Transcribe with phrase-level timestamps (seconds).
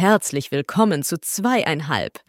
[0.00, 2.20] Herzlich willkommen zu zweieinhalb.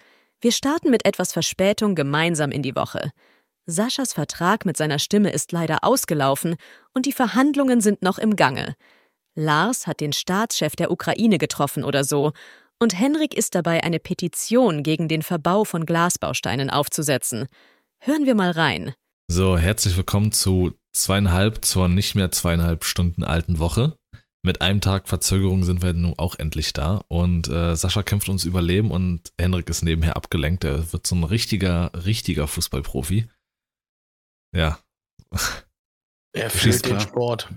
[0.41, 3.11] Wir starten mit etwas Verspätung gemeinsam in die Woche.
[3.65, 6.57] Saschas Vertrag mit seiner Stimme ist leider ausgelaufen
[6.93, 8.75] und die Verhandlungen sind noch im Gange.
[9.35, 12.33] Lars hat den Staatschef der Ukraine getroffen oder so,
[12.77, 17.47] und Henrik ist dabei, eine Petition gegen den Verbau von Glasbausteinen aufzusetzen.
[17.99, 18.93] Hören wir mal rein.
[19.29, 23.95] So, herzlich willkommen zu zweieinhalb, zur nicht mehr zweieinhalb Stunden alten Woche.
[24.43, 28.43] Mit einem Tag Verzögerung sind wir nun auch endlich da und äh, Sascha kämpft uns
[28.43, 30.63] Überleben und Henrik ist nebenher abgelenkt.
[30.63, 33.29] Er wird so ein richtiger, richtiger Fußballprofi.
[34.55, 34.79] Ja.
[36.33, 37.49] Er fühlt den Sport.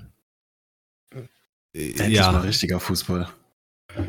[1.72, 2.32] Endlich ja.
[2.32, 3.32] mal richtiger Fußball.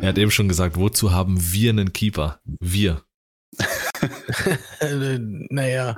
[0.02, 2.40] Er hat eben schon gesagt, wozu haben wir einen Keeper?
[2.44, 3.06] Wir.
[4.82, 5.96] naja.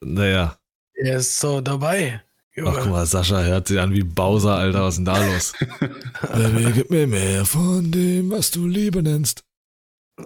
[0.00, 0.58] Naja.
[0.94, 2.22] Er ist so dabei.
[2.56, 2.70] Junge.
[2.70, 4.82] Ach guck mal, Sascha hört sich an wie Bowser, Alter.
[4.82, 5.52] Was ist denn da los?
[6.32, 9.44] Baby, gib mir mehr von dem, was du Liebe nennst.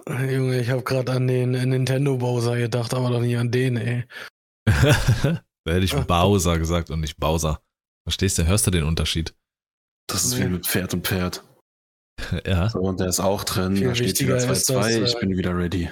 [0.07, 4.05] Junge, ich habe gerade an den Nintendo Bowser gedacht, aber doch nicht an den, ey.
[4.65, 7.61] da hätte ich Bowser gesagt und nicht Bowser.
[8.05, 8.47] Verstehst du?
[8.47, 9.35] Hörst du den Unterschied?
[10.07, 11.43] Das ist wie mit Pferd und Pferd.
[12.45, 12.69] ja.
[12.69, 13.75] So, und der ist auch drin.
[13.75, 15.03] Viel da steht wieder 2-2.
[15.03, 15.89] Ich äh, bin wieder ready.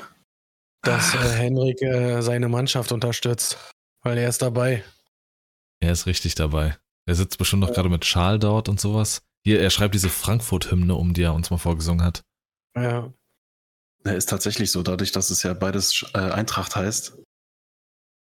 [0.84, 3.58] Dass äh, Henrik äh, seine Mannschaft unterstützt,
[4.04, 4.84] weil er ist dabei.
[5.80, 6.78] Er ist richtig dabei.
[7.06, 7.76] Er sitzt bestimmt noch ja.
[7.76, 9.22] gerade mit Schal dort und sowas.
[9.44, 12.24] Hier, er schreibt diese Frankfurt-Hymne um, die er uns mal vorgesungen hat.
[12.76, 13.12] Ja.
[14.04, 17.18] Er ist tatsächlich so, dadurch, dass es ja beides äh, Eintracht heißt.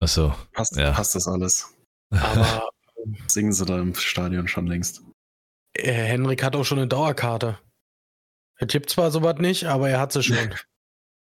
[0.00, 0.34] Ach so.
[0.52, 0.92] Passt, ja.
[0.92, 1.68] passt das alles.
[2.10, 2.68] Aber
[3.26, 5.02] singen sie da im Stadion schon längst.
[5.74, 7.58] Äh, Henrik hat auch schon eine Dauerkarte.
[8.56, 10.54] Er tippt zwar sowas nicht, aber er hat sie schon.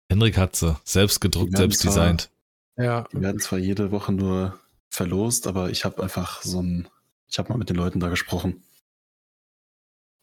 [0.09, 0.80] Henrik hat sie.
[0.83, 2.31] Selbst gedruckt, selbst zwar, designt.
[2.77, 3.03] Ja.
[3.11, 4.59] Die werden zwar jede Woche nur
[4.94, 6.88] verlost, aber ich habe einfach so ein,
[7.28, 8.64] ich habe mal mit den Leuten da gesprochen.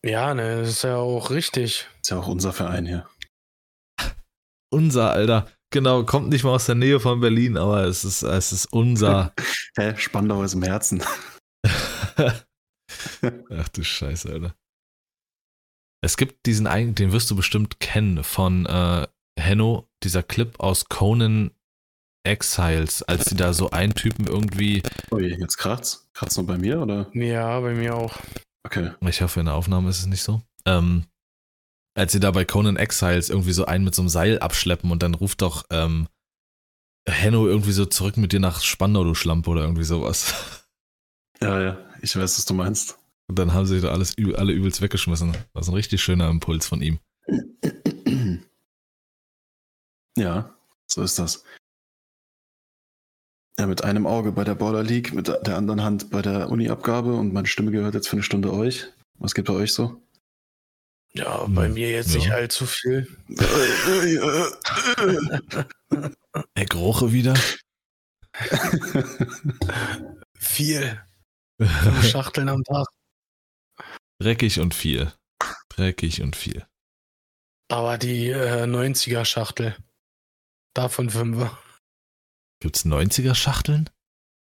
[0.04, 1.86] Ja, ne, das ist ja auch richtig.
[2.00, 3.08] Ist ja auch unser Verein hier.
[4.72, 5.46] Unser, Alter.
[5.72, 9.32] Genau, kommt nicht mal aus der Nähe von Berlin, aber es ist, es ist unser.
[9.76, 11.02] Hä, Spandau ist im Herzen.
[11.64, 14.54] Ach du Scheiße, Alter.
[16.04, 19.06] Es gibt diesen einen, den wirst du bestimmt kennen, von äh,
[19.38, 21.52] Henno, dieser Clip aus Conan
[22.24, 24.82] Exiles, als sie da so einen Typen irgendwie.
[25.10, 26.08] Oh je, jetzt kratzt.
[26.14, 27.08] Kratzt noch bei mir, oder?
[27.14, 28.16] Ja, bei mir auch.
[28.64, 28.92] Okay.
[29.00, 30.42] Ich hoffe, in der Aufnahme ist es nicht so.
[30.64, 31.04] Ähm,
[31.94, 35.02] als sie da bei Conan Exiles irgendwie so einen mit so einem Seil abschleppen und
[35.02, 36.08] dann ruft doch ähm,
[37.06, 40.34] Henno irgendwie so zurück mit dir nach Spandau, du Schlampe oder irgendwie sowas.
[41.40, 42.98] Ja, ja, ich weiß, was du meinst.
[43.26, 45.32] Und dann haben sie da alles, alle übelst weggeschmissen.
[45.54, 47.00] Das ist ein richtig schöner Impuls von ihm.
[50.16, 50.54] Ja,
[50.86, 51.42] so ist das.
[53.58, 57.14] Ja, mit einem Auge bei der Border League, mit der anderen Hand bei der Uni-Abgabe
[57.14, 58.86] und meine Stimme gehört jetzt für eine Stunde euch.
[59.18, 60.02] Was geht bei euch so?
[61.14, 62.18] Ja, bei mir jetzt ja.
[62.18, 63.06] nicht allzu viel.
[66.56, 67.34] Der Groche wieder?
[70.38, 71.02] viel.
[71.58, 72.86] Fünf Schachteln am Tag.
[74.18, 75.12] Dreckig und viel.
[75.68, 76.66] Dreckig und viel.
[77.68, 79.76] Aber die äh, 90er Schachtel.
[80.74, 81.58] Davon fünfer.
[82.62, 83.90] Gibt's 90er Schachteln?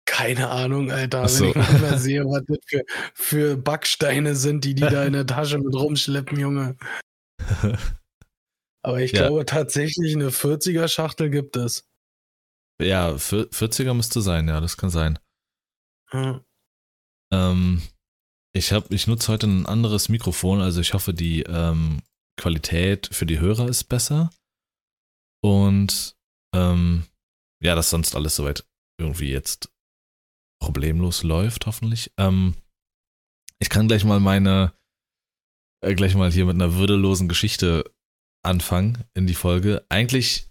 [0.06, 1.28] Keine Ahnung, Alter.
[1.28, 1.54] So.
[1.54, 5.26] Wenn ich mal sehe, was das für, für Backsteine sind, die die da in der
[5.26, 6.78] Tasche mit rumschleppen, Junge.
[8.82, 9.26] Aber ich ja.
[9.26, 11.86] glaube tatsächlich, eine 40er Schachtel gibt es.
[12.80, 15.18] Ja, 40er müsste sein, ja, das kann sein.
[16.10, 16.40] Hm.
[17.30, 17.82] Ähm,
[18.54, 22.00] ich ich nutze heute ein anderes Mikrofon, also ich hoffe, die ähm,
[22.38, 24.30] Qualität für die Hörer ist besser.
[25.42, 26.16] Und
[26.54, 27.04] ähm,
[27.62, 28.66] ja, dass sonst alles soweit
[29.00, 29.72] irgendwie jetzt
[30.60, 32.12] problemlos läuft, hoffentlich.
[32.18, 32.54] Ähm,
[33.60, 34.72] ich kann gleich mal meine,
[35.84, 37.92] äh, gleich mal hier mit einer würdelosen Geschichte
[38.44, 39.84] anfangen in die Folge.
[39.88, 40.48] Eigentlich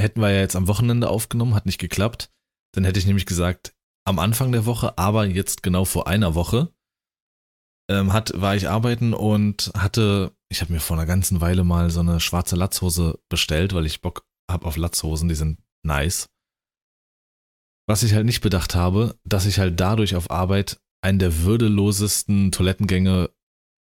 [0.00, 2.30] hätten wir ja jetzt am Wochenende aufgenommen, hat nicht geklappt.
[2.74, 3.74] Dann hätte ich nämlich gesagt,
[4.06, 6.74] am Anfang der Woche, aber jetzt genau vor einer Woche,
[7.90, 11.90] ähm, hat, war ich arbeiten und hatte, ich habe mir vor einer ganzen Weile mal
[11.90, 16.28] so eine schwarze Latzhose bestellt, weil ich Bock habe auf Latzhosen, die sind nice.
[17.86, 22.50] Was ich halt nicht bedacht habe, dass ich halt dadurch auf Arbeit einen der würdelosesten
[22.50, 23.30] Toilettengänge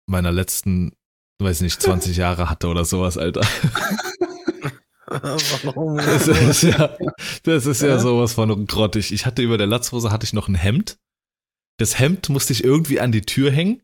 [0.06, 0.92] meiner letzten,
[1.40, 3.42] weiß nicht, 20 Jahre hatte oder sowas, Alter.
[5.06, 5.98] Warum?
[5.98, 6.96] Das ist ja,
[7.42, 9.12] das ist ja sowas von grottig.
[9.12, 10.98] Ich hatte über der Latzhose hatte ich noch ein Hemd.
[11.78, 13.82] Das Hemd musste ich irgendwie an die Tür hängen.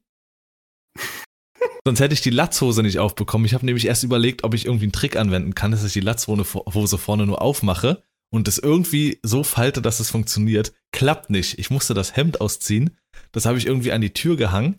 [1.85, 3.44] Sonst hätte ich die Latzhose nicht aufbekommen.
[3.44, 6.00] Ich habe nämlich erst überlegt, ob ich irgendwie einen Trick anwenden kann, dass ich die
[6.00, 10.72] Latzhose vorne nur aufmache und es irgendwie so falte, dass es funktioniert.
[10.92, 11.58] Klappt nicht.
[11.58, 12.96] Ich musste das Hemd ausziehen.
[13.32, 14.78] Das habe ich irgendwie an die Tür gehangen.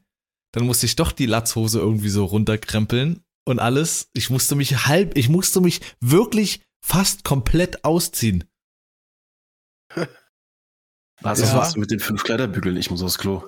[0.54, 4.10] Dann musste ich doch die Latzhose irgendwie so runterkrempeln und alles.
[4.14, 8.44] Ich musste mich halb, ich musste mich wirklich fast komplett ausziehen.
[11.22, 11.54] Was Ja.
[11.56, 12.78] machst du mit den fünf Kleiderbügeln?
[12.78, 13.44] Ich muss aufs Klo.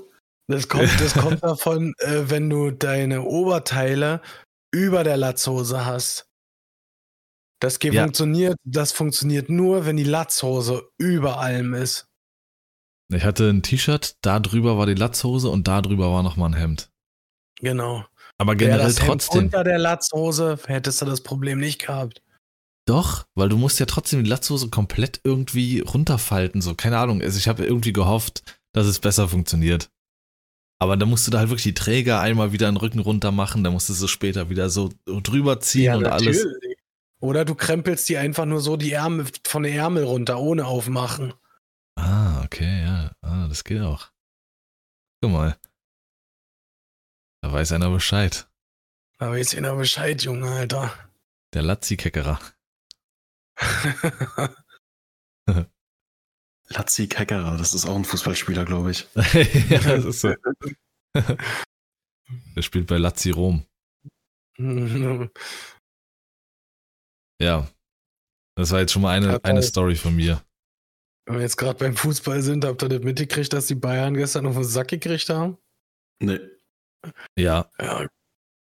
[0.47, 4.21] Das kommt, das kommt davon, äh, wenn du deine Oberteile
[4.73, 6.27] über der Latzhose hast.
[7.61, 8.03] Das geht Ja.
[8.03, 12.07] funktioniert, das funktioniert nur, wenn die Latzhose über allem ist.
[13.13, 16.55] Ich hatte ein T-Shirt, da drüber war die Latzhose und da drüber war nochmal ein
[16.55, 16.89] Hemd.
[17.59, 18.03] Genau.
[18.37, 19.43] Aber Wäre generell das Hemd trotzdem.
[19.45, 22.23] unter der Latzhose hättest du das Problem nicht gehabt.
[22.87, 27.21] Doch, weil du musst ja trotzdem die Latzhose komplett irgendwie runterfalten, so, keine Ahnung.
[27.21, 28.41] Also ich habe irgendwie gehofft,
[28.73, 29.89] dass es besser funktioniert.
[30.79, 33.63] Aber dann musst du da halt wirklich die Träger einmal wieder den Rücken runter machen,
[33.63, 36.43] dann musst du später wieder so drüber ziehen und alles.
[37.21, 41.33] Oder du krempelst die einfach nur so die Ärmel von den Ärmel runter, ohne aufmachen.
[41.95, 43.11] Ah, okay, ja.
[43.21, 44.11] Ah, das geht auch.
[45.21, 45.57] Guck mal.
[47.41, 48.49] Da weiß einer Bescheid.
[49.19, 50.91] Da weiß jeder Bescheid, Junge, Alter.
[51.53, 52.39] Der Lazzi-Keckerer.
[56.69, 59.07] Lazzi Keckerer, das ist auch ein Fußballspieler, glaube ich.
[59.69, 60.33] ja, das ist so.
[62.55, 63.65] Der spielt bei Lazzi Rom.
[67.41, 67.67] Ja.
[68.55, 70.43] Das war jetzt schon mal eine, eine Story von mir.
[71.25, 74.45] Wenn wir jetzt gerade beim Fußball sind, habt ihr das mitgekriegt, dass die Bayern gestern
[74.45, 75.57] auf den Sack gekriegt haben?
[76.21, 76.39] Nee.
[77.37, 78.07] Ja, Ja,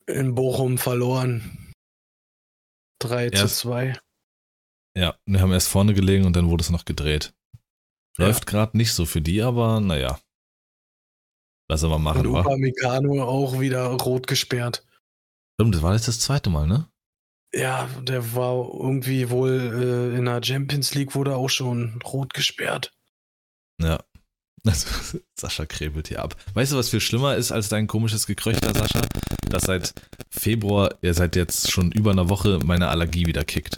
[0.07, 1.73] in Bochum verloren.
[3.01, 3.99] 3 zu Erst- 2.
[4.97, 5.17] ja.
[5.27, 7.35] Wir haben erst vorne gelegen und dann wurde es noch gedreht.
[8.19, 8.27] Ja.
[8.27, 10.21] Läuft gerade nicht so für die, aber naja.
[11.71, 12.41] Lass aber Und machen, wa?
[12.41, 14.87] Upamecano auch wieder rot gesperrt.
[15.55, 16.89] Stimmt, das war jetzt das zweite Mal, ne?
[17.55, 22.93] Ja, der war irgendwie wohl äh, in der Champions League wurde auch schon rot gesperrt.
[23.81, 24.03] Ja.
[24.65, 26.37] Also, Sascha krebelt hier ab.
[26.55, 29.03] Weißt du, was viel schlimmer ist als dein komisches Gekröchter, Sascha?
[29.51, 29.93] Dass seit
[30.31, 33.77] Februar, ihr seid jetzt schon über einer Woche, meine Allergie wieder kickt.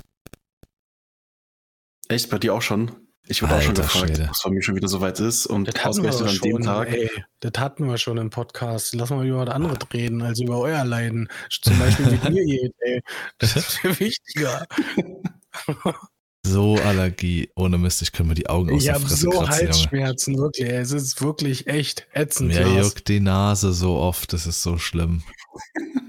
[2.09, 3.04] Echt, bei dir auch schon?
[3.27, 4.29] Ich wurde auch schon gefragt, Schwede.
[4.29, 5.47] was bei mir schon wieder soweit ist.
[5.47, 6.93] Und Das hatten wir ausgerechnet an dem schon, Tag.
[6.93, 7.11] ey.
[7.41, 8.95] Das hatten wir schon im Podcast.
[8.95, 11.29] Lass mal über was anderes reden, als über euer Leiden.
[11.63, 13.03] Zum Beispiel, wie mir geht, ey.
[13.39, 14.67] Das ist viel wichtiger.
[16.47, 17.51] So Allergie.
[17.57, 19.73] Ohne Mist, ich könnte mir die Augen aus Ich der habe Fresse so kratzen, Junge.
[19.73, 20.69] Halsschmerzen, wirklich.
[20.69, 20.77] ey.
[20.77, 22.49] Es ist wirklich echt ätzend.
[22.53, 22.87] Mir Lars.
[22.89, 25.23] juckt die Nase so oft, das ist so schlimm.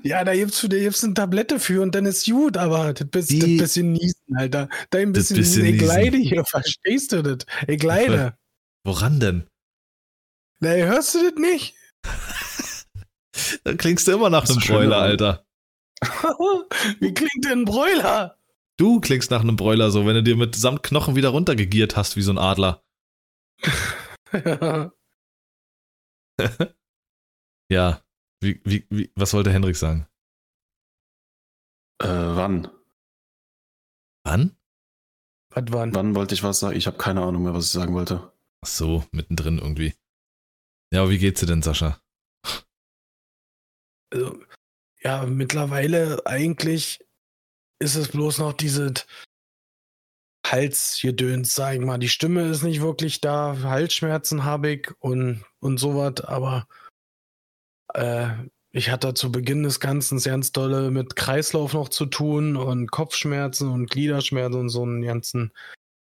[0.03, 3.25] Ja, da gibt's da gibt's eine Tablette für und dann ist gut, aber das, bis,
[3.25, 4.69] das Die- bisschen niesen, Alter.
[4.91, 5.75] Dein Das bisschen, bisschen niesen.
[5.79, 7.39] Ich leide hier, verstehst du das?
[7.67, 8.37] Ich leide.
[8.85, 9.47] Woran denn?
[10.59, 11.73] Na, hörst du das nicht?
[13.63, 15.43] Da klingst du immer nach Das einem Bräuler, Alter.
[16.99, 18.37] Wie klingt denn ein Bräuler?
[18.77, 22.17] Du klingst nach einem Bräuler so, wenn du dir mit samt Knochen wieder runtergegiert hast
[22.17, 22.83] wie so ein Adler.
[27.71, 28.01] Ja.
[28.41, 30.07] Wie, wie, wie, was wollte Henrik sagen?
[31.99, 32.69] Äh, wann?
[34.23, 34.57] Wann?
[35.49, 35.95] Was war denn?
[35.95, 36.75] Wann wollte ich was sagen?
[36.75, 38.31] Ich habe keine Ahnung mehr, was ich sagen wollte.
[38.63, 39.95] Ach so, mittendrin irgendwie.
[40.93, 41.99] Ja, aber wie geht's dir denn, Sascha?
[44.11, 44.39] Also,
[45.01, 47.04] ja, mittlerweile eigentlich
[47.79, 49.05] ist es bloß noch dieses
[50.45, 51.97] Halsgedöns, sag ich mal.
[51.97, 56.67] Die Stimme ist nicht wirklich da, Halsschmerzen habe ich und, und sowas, aber
[57.93, 58.29] äh,
[58.71, 63.69] ich hatte zu Beginn des Ganzen ganz dolle mit Kreislauf noch zu tun und Kopfschmerzen
[63.69, 65.53] und Gliederschmerzen und so einen ganzen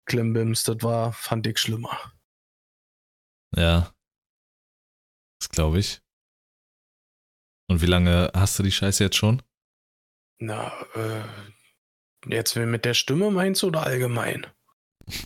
[0.07, 0.63] Klimbims.
[0.63, 2.13] Das war, fand ich schlimmer.
[3.57, 3.93] Ja.
[5.41, 6.01] Das glaube ich.
[7.69, 9.43] Und wie lange hast du die Scheiße jetzt schon?
[10.39, 11.25] Na, äh,
[12.27, 14.47] jetzt mit der Stimme meinst du oder allgemein?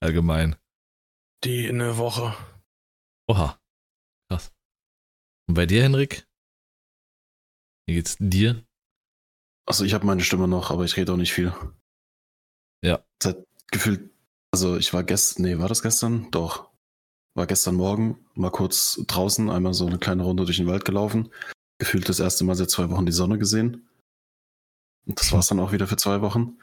[0.00, 0.56] Allgemein.
[1.44, 2.34] Die in eine Woche.
[3.28, 3.58] Oha.
[4.28, 4.52] Krass.
[5.48, 6.26] Und bei dir, Henrik?
[7.86, 8.64] Wie geht's dir?
[9.66, 11.52] Also ich habe meine Stimme noch, aber ich rede auch nicht viel.
[12.82, 13.04] Ja.
[13.22, 14.10] Seit gefühlt,
[14.52, 16.30] also ich war gestern, nee, war das gestern?
[16.30, 16.70] Doch.
[17.34, 21.30] War gestern Morgen mal kurz draußen, einmal so eine kleine Runde durch den Wald gelaufen.
[21.78, 23.88] Gefühlt das erste Mal seit zwei Wochen die Sonne gesehen.
[25.08, 26.58] Und das war's dann auch wieder für zwei Wochen.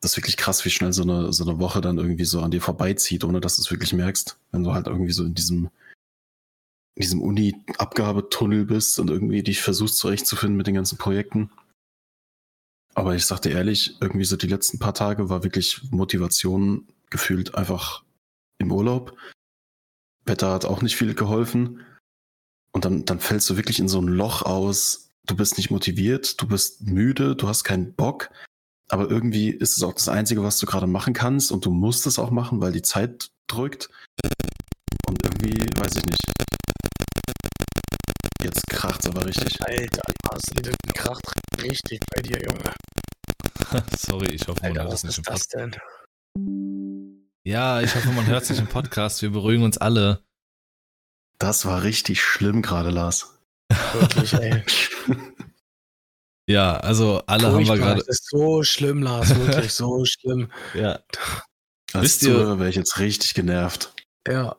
[0.00, 2.50] Das ist wirklich krass, wie schnell so eine, so eine Woche dann irgendwie so an
[2.50, 4.38] dir vorbeizieht, ohne dass du es wirklich merkst.
[4.50, 5.70] Wenn du halt irgendwie so in diesem,
[6.96, 11.52] in diesem Uni-Abgabetunnel bist und irgendwie dich versuchst zurechtzufinden mit den ganzen Projekten.
[12.94, 18.02] Aber ich sagte ehrlich, irgendwie so die letzten paar Tage war wirklich Motivation gefühlt einfach
[18.58, 19.16] im Urlaub.
[20.24, 21.84] Wetter hat auch nicht viel geholfen.
[22.72, 25.10] Und dann, dann fällst du wirklich in so ein Loch aus.
[25.26, 28.30] Du bist nicht motiviert, du bist müde, du hast keinen Bock.
[28.88, 31.52] Aber irgendwie ist es auch das Einzige, was du gerade machen kannst.
[31.52, 33.88] Und du musst es auch machen, weil die Zeit drückt.
[35.06, 36.20] Und irgendwie, weiß ich nicht.
[38.42, 39.62] Jetzt kracht's aber richtig.
[39.62, 41.22] Alter, Lars, das kracht
[41.62, 42.74] richtig bei dir, Junge.
[43.96, 45.54] Sorry, ich hoffe, man Alter, hört was es nicht im ist Podcast.
[45.54, 47.32] das denn?
[47.44, 49.22] Ja, ich hoffe, man hört es nicht im Podcast.
[49.22, 50.22] Wir beruhigen uns alle.
[51.38, 53.38] Das war richtig schlimm gerade, Lars.
[53.92, 54.62] Wirklich, ey.
[56.48, 57.98] Ja, also alle haben wir Furchtbar, gerade.
[58.00, 60.50] Das ist so schlimm, Lars, wirklich so schlimm.
[60.74, 61.00] Ja.
[61.92, 63.94] Als Wisst ihr- Zuhörer wäre ich jetzt richtig genervt.
[64.28, 64.56] Ja,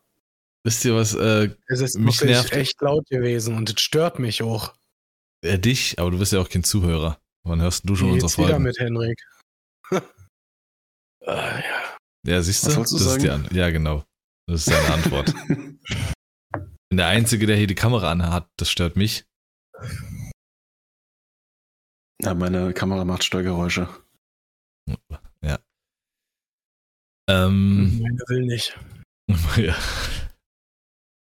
[0.65, 1.13] Wisst ihr was?
[1.13, 4.73] Äh, es ist Mich wirklich nervt- echt laut gewesen und es stört mich auch.
[5.43, 7.19] äh, dich, aber du bist ja auch kein Zuhörer.
[7.45, 8.63] Wann hörst du schon Wie unsere geht's wieder Folgen?
[8.63, 9.19] mit Henrik?
[11.25, 11.97] Ah, ja.
[12.25, 12.67] Ja, siehst du?
[12.67, 13.47] Was wolltest du das ist die sagen?
[13.49, 14.03] An ja, genau.
[14.47, 15.33] Das ist seine Antwort.
[16.93, 18.47] bin der Einzige, der hier die Kamera anhat.
[18.55, 19.25] Das stört mich.
[22.21, 23.89] ja, meine Kamera macht Steuergeräusche.
[25.41, 25.57] Ja.
[27.27, 28.79] Ähm, Meine will nicht.
[29.57, 29.75] ja.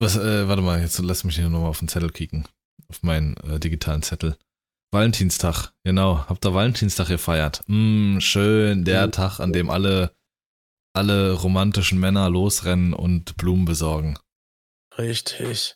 [0.01, 2.45] Was, äh, warte mal, jetzt lass mich hier nochmal auf den Zettel kicken.
[2.89, 4.35] Auf meinen äh, digitalen Zettel.
[4.93, 6.27] Valentinstag, genau.
[6.27, 7.63] Habt ihr Valentinstag gefeiert?
[7.67, 9.11] Mm, schön, der Mhm.
[9.13, 10.13] Tag, an dem alle,
[10.93, 14.19] alle romantischen Männer losrennen und Blumen besorgen.
[14.97, 15.75] Richtig.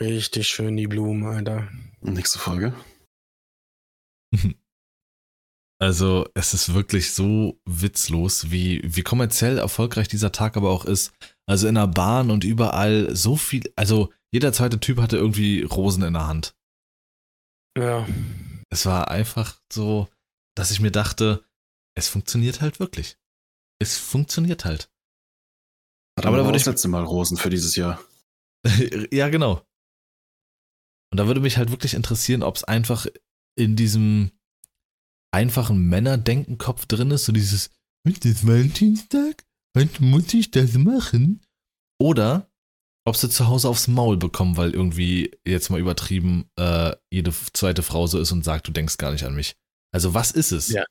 [0.00, 1.68] Richtig schön die Blumen, Alter.
[2.00, 2.74] Nächste Folge.
[5.80, 11.12] Also, es ist wirklich so witzlos, wie, wie kommerziell erfolgreich dieser Tag aber auch ist.
[11.46, 16.04] Also in der Bahn und überall so viel, also jeder zweite Typ hatte irgendwie Rosen
[16.04, 16.56] in der Hand.
[17.76, 18.06] Ja.
[18.70, 20.08] Es war einfach so,
[20.56, 21.44] dass ich mir dachte,
[21.94, 23.18] es funktioniert halt wirklich.
[23.78, 24.90] Es funktioniert halt.
[26.16, 28.02] Hat Aber aber da würde das ich- letzte Mal Rosen für dieses Jahr.
[29.12, 29.62] ja, genau.
[31.12, 33.06] Und da würde mich halt wirklich interessieren, ob es einfach
[33.56, 34.32] in diesem
[35.32, 37.70] einfachen Männerdenkenkopf drin ist, so dieses,
[38.06, 39.44] "Heute ist Valentinstag,
[39.76, 41.40] heute muss ich das machen.
[42.00, 42.50] Oder
[43.06, 47.82] ob sie zu Hause aufs Maul bekommen, weil irgendwie jetzt mal übertrieben äh, jede zweite
[47.82, 49.56] Frau so ist und sagt, du denkst gar nicht an mich.
[49.92, 50.68] Also was ist es?
[50.70, 50.84] Ja.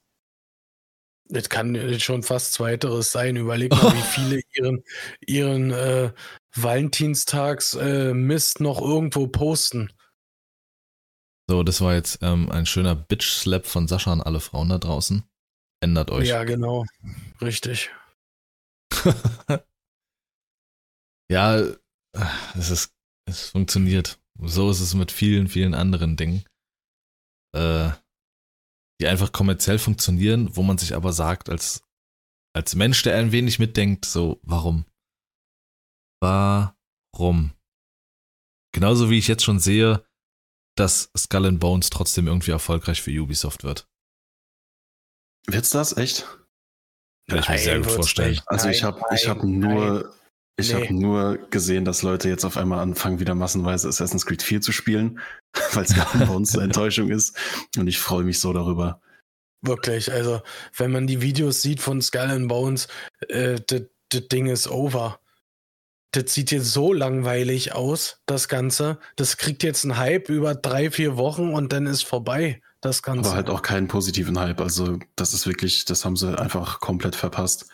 [1.29, 3.35] Das kann schon fast Zweiteres sein.
[3.35, 4.83] Überleg mal, wie viele ihren,
[5.25, 6.11] ihren äh,
[6.55, 9.91] Valentinstags äh, noch irgendwo posten.
[11.49, 15.23] So, das war jetzt ähm, ein schöner Bitch-Slap von Sascha an alle Frauen da draußen.
[15.81, 16.29] Ändert euch.
[16.29, 16.85] Ja, genau.
[17.41, 17.91] Richtig.
[21.29, 21.57] ja,
[22.55, 22.93] es ist,
[23.25, 24.19] es funktioniert.
[24.39, 26.45] So ist es mit vielen, vielen anderen Dingen,
[27.53, 27.89] äh,
[29.03, 31.83] die einfach kommerziell funktionieren, wo man sich aber sagt, als,
[32.55, 34.85] als Mensch, der ein wenig mitdenkt, so, warum?
[36.21, 37.51] Warum?
[38.73, 40.05] Genauso wie ich jetzt schon sehe,
[40.77, 43.89] dass Skull and Bones trotzdem irgendwie erfolgreich für Ubisoft wird.
[45.47, 45.97] Wird's das?
[45.97, 46.25] Echt?
[47.27, 48.31] Kann ich mir sehr gut vorstellen.
[48.31, 48.47] nicht.
[48.47, 50.15] Also ich habe ich hab nur,
[50.57, 50.83] ich Nee.
[50.83, 54.71] habe nur gesehen, dass Leute jetzt auf einmal anfangen, wieder massenweise Assassin's Creed 4 zu
[54.71, 55.19] spielen,
[55.73, 57.35] weil es bei uns eine Enttäuschung ist.
[57.77, 59.01] Und ich freue mich so darüber.
[59.61, 60.41] Wirklich, also
[60.75, 62.87] wenn man die Videos sieht von Skull and Bones,
[63.29, 65.19] äh, das das Ding ist over.
[66.11, 68.99] Das sieht jetzt so langweilig aus, das Ganze.
[69.15, 73.29] Das kriegt jetzt einen Hype über drei, vier Wochen und dann ist vorbei, das Ganze.
[73.29, 74.61] Aber halt auch keinen positiven Hype.
[74.61, 77.65] Also das ist wirklich, das haben sie einfach komplett verpasst.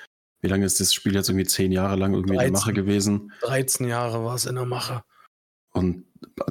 [0.41, 2.53] Wie lange ist das Spiel jetzt irgendwie zehn Jahre lang irgendwie in der 13.
[2.53, 3.31] Mache gewesen?
[3.41, 5.03] 13 Jahre war es in der Mache.
[5.71, 6.05] Und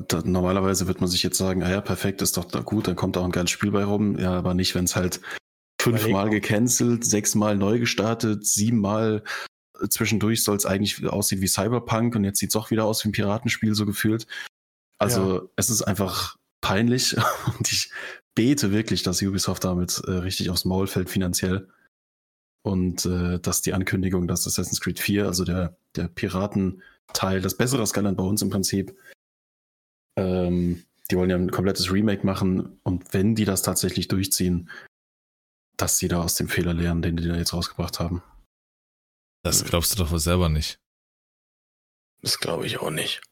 [0.09, 2.97] da, normalerweise wird man sich jetzt sagen, ah ja, perfekt, ist doch da gut, dann
[2.97, 4.19] kommt auch ein geiles Spiel bei rum.
[4.19, 5.21] Ja, aber nicht, wenn es halt
[5.81, 9.23] fünfmal gecancelt, sechsmal neu gestartet, siebenmal
[9.81, 13.05] äh, zwischendurch soll es eigentlich aussehen wie Cyberpunk und jetzt sieht es auch wieder aus
[13.05, 14.27] wie ein Piratenspiel, so gefühlt.
[14.99, 17.17] Also es ist einfach peinlich
[17.59, 17.91] und ich
[18.35, 21.69] bete wirklich, dass Ubisoft damit äh, richtig aufs Maul fällt finanziell.
[22.63, 27.87] Und äh, dass die Ankündigung, dass Assassin's Creed 4, also der, der Piratenteil, das bessere
[27.87, 28.97] Skyline bei uns im Prinzip,
[30.17, 34.69] ähm, die wollen ja ein komplettes Remake machen und wenn die das tatsächlich durchziehen,
[35.77, 38.23] dass sie da aus dem Fehler lernen, den die da jetzt rausgebracht haben.
[39.45, 40.81] Das glaubst du doch wohl selber nicht.
[42.21, 43.23] Das glaube ich auch nicht.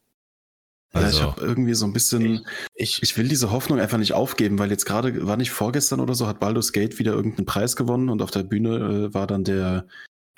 [1.01, 4.13] Ja, ich Also, habe irgendwie so ein bisschen, Ich, ich will diese Hoffnung einfach nicht
[4.13, 7.75] aufgeben, weil jetzt gerade, war nicht vorgestern oder so, hat Baldur's Gate wieder irgendeinen Preis
[7.75, 9.85] gewonnen und auf der Bühne äh, war dann der,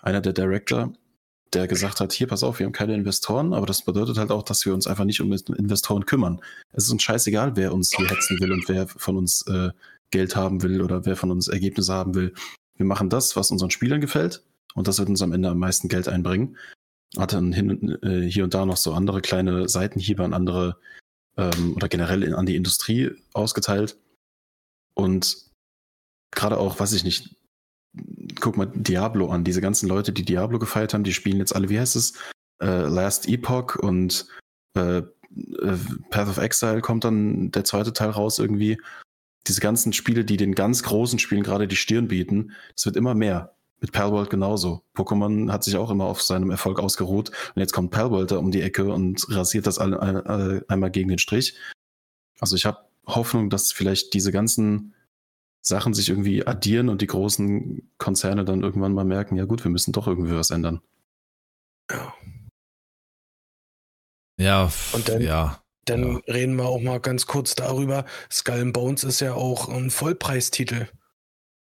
[0.02, 0.94] einer der Director,
[1.54, 4.44] der gesagt hat, hier, pass auf, wir haben keine Investoren, aber das bedeutet halt auch,
[4.44, 6.42] dass wir uns einfach nicht um Investoren kümmern.
[6.74, 9.72] Es ist uns scheißegal, wer uns hier hetzen will und wer von uns äh,
[10.12, 12.34] Geld haben will oder wer von uns Ergebnisse haben will.
[12.78, 14.44] Wir machen das, was unseren Spielern gefällt
[14.76, 16.56] und das wird uns am Ende am meisten Geld einbringen.
[17.18, 20.78] Hat dann hin, äh, hier und da noch so andere kleine Seitenhiebe an andere
[21.38, 23.98] ähm, oder generell in, an die Industrie ausgeteilt.
[24.94, 25.38] Und
[26.32, 27.36] gerade auch, weiß ich nicht,
[28.40, 29.44] guck mal Diablo an.
[29.44, 32.14] Diese ganzen Leute, die Diablo gefeiert haben, die spielen jetzt alle, wie heißt es?
[32.62, 34.28] Äh, Last Epoch und
[34.76, 35.04] äh, äh,
[36.10, 38.80] Path of Exile kommt dann der zweite Teil raus irgendwie.
[39.48, 43.16] Diese ganzen Spiele, die den ganz großen Spielen gerade die Stirn bieten, es wird immer
[43.16, 43.56] mehr.
[43.82, 44.84] Mit Palworld genauso.
[44.96, 47.30] Pokémon hat sich auch immer auf seinem Erfolg ausgeruht.
[47.56, 50.92] Und jetzt kommt Palworld da um die Ecke und rasiert das all, all, all, einmal
[50.92, 51.58] gegen den Strich.
[52.40, 54.94] Also ich habe Hoffnung, dass vielleicht diese ganzen
[55.62, 59.72] Sachen sich irgendwie addieren und die großen Konzerne dann irgendwann mal merken, ja gut, wir
[59.72, 60.82] müssen doch irgendwie was ändern.
[61.92, 62.14] Ja.
[64.40, 65.64] Ja, Und dann- ja.
[65.86, 66.34] Dann Ja.
[66.34, 68.06] reden wir auch mal ganz kurz darüber.
[68.32, 70.88] Skull and Bones ist ja auch ein Vollpreistitel.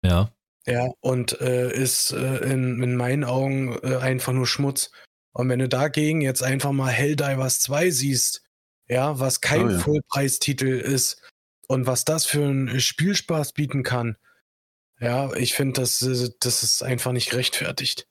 [0.02, 0.32] Ja.
[0.66, 4.90] Ja, und äh, ist äh, in, in meinen Augen äh, einfach nur Schmutz.
[5.32, 8.42] Und wenn du dagegen jetzt einfach mal Helldivers 2 siehst,
[8.88, 9.78] ja, was kein Oh ja.
[9.78, 11.22] Vollpreistitel ist
[11.68, 14.16] und was das für einen Spielspaß bieten kann,
[14.98, 18.08] ja, ich finde, das, äh, das ist einfach nicht gerechtfertigt.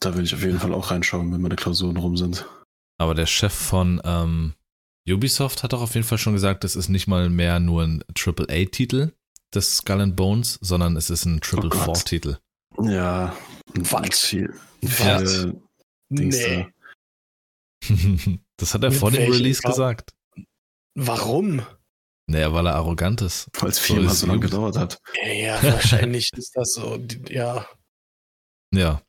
[0.00, 2.46] Da will ich auf jeden Fall auch reinschauen, wenn meine Klausuren rum sind.
[2.98, 4.54] Aber der Chef von ähm,
[5.08, 8.04] Ubisoft hat doch auf jeden Fall schon gesagt, das ist nicht mal mehr nur ein
[8.14, 9.12] AAA-Titel
[9.54, 11.84] des Skull and Bones, sondern es ist ein Triple Oh Gott.
[11.84, 12.38] Four-Titel.
[12.80, 13.36] Ja,
[13.76, 14.48] ein ein
[14.82, 15.52] Ja.
[16.10, 16.66] Dings Nee.
[18.56, 20.12] das hat er Mit vor dem Release gesagt.
[20.94, 21.64] Warum?
[22.28, 23.48] Naja, weil er arrogant ist.
[23.58, 24.98] weil es So viermal so lange gedauert hat.
[25.24, 26.96] Ja, wahrscheinlich ist das so.
[27.28, 27.66] Ja,
[28.72, 29.02] Ja,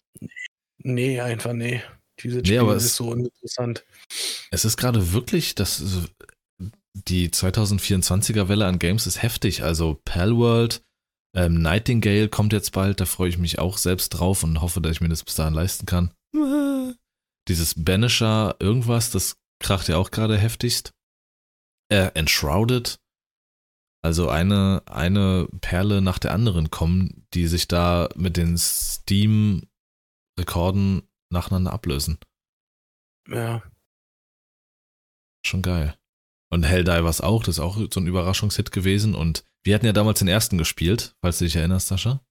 [0.80, 1.82] nee, einfach nee.
[2.22, 3.86] Diese Nee, Spiele aber ist so uninteressant.
[4.52, 5.82] es ist gerade wirklich, das
[6.94, 9.64] die 2024er Welle an Games ist heftig.
[9.64, 10.84] Also Palworld,
[11.36, 14.94] ähm, Nightingale kommt jetzt bald, da freue ich mich auch selbst drauf und hoffe, dass
[14.94, 16.12] ich mir das bis dahin leisten kann.
[17.48, 20.94] Dieses Banisher irgendwas, das kracht ja auch gerade heftigst.
[21.90, 23.00] Äh, Enshrouded.
[24.06, 29.68] Also eine, eine Perle nach der anderen kommen, die sich da mit den Steam-Rekorden
[31.32, 32.20] nacheinander ablösen.
[33.30, 33.64] Ja.
[35.46, 35.98] Schon geil.
[36.54, 39.16] Und Helldivers auch, das ist auch so ein Überraschungshit gewesen.
[39.16, 42.22] Und wir hatten ja damals den ersten gespielt, falls du dich erinnerst, Sascha.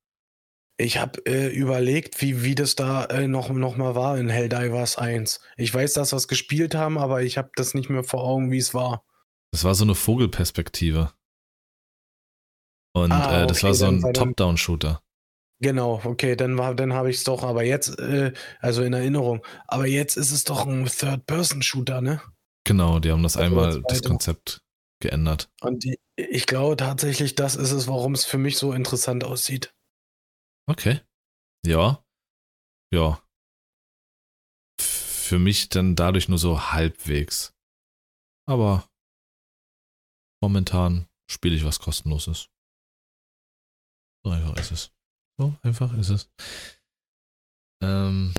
[0.79, 4.97] Ich habe äh, überlegt, wie, wie das da äh, noch, noch mal war in Helldivers
[4.97, 5.41] 1.
[5.57, 8.53] Ich weiß, dass wir es gespielt haben, aber ich habe das nicht mehr vor Augen,
[8.53, 9.05] wie es war.
[9.51, 11.13] Das war so eine Vogelperspektive.
[12.95, 15.03] Und Ah, äh, das okay, war so ein Top-Down-Shooter.
[15.61, 19.45] Genau, okay, dann, war- dann habe ich es doch, aber jetzt, äh, also in Erinnerung.
[19.67, 22.21] Aber jetzt ist es doch ein Third-Person-Shooter, ne?
[22.73, 24.03] Genau, die haben das Also einmal, das.
[24.03, 24.65] Konzept
[24.99, 25.51] geändert.
[25.61, 29.75] Und die, ich glaube tatsächlich, das ist es, warum es für mich so interessant aussieht.
[30.67, 31.03] Okay.
[31.67, 32.03] Ja.
[32.91, 33.23] Ja.
[34.81, 37.53] Für mich dann dadurch nur so halbwegs.
[38.49, 38.89] Aber
[40.43, 42.49] momentan spiele ich was kostenloses.
[44.25, 44.93] So einfach ist es.
[45.37, 46.31] So einfach ist es.
[47.83, 48.33] Ähm.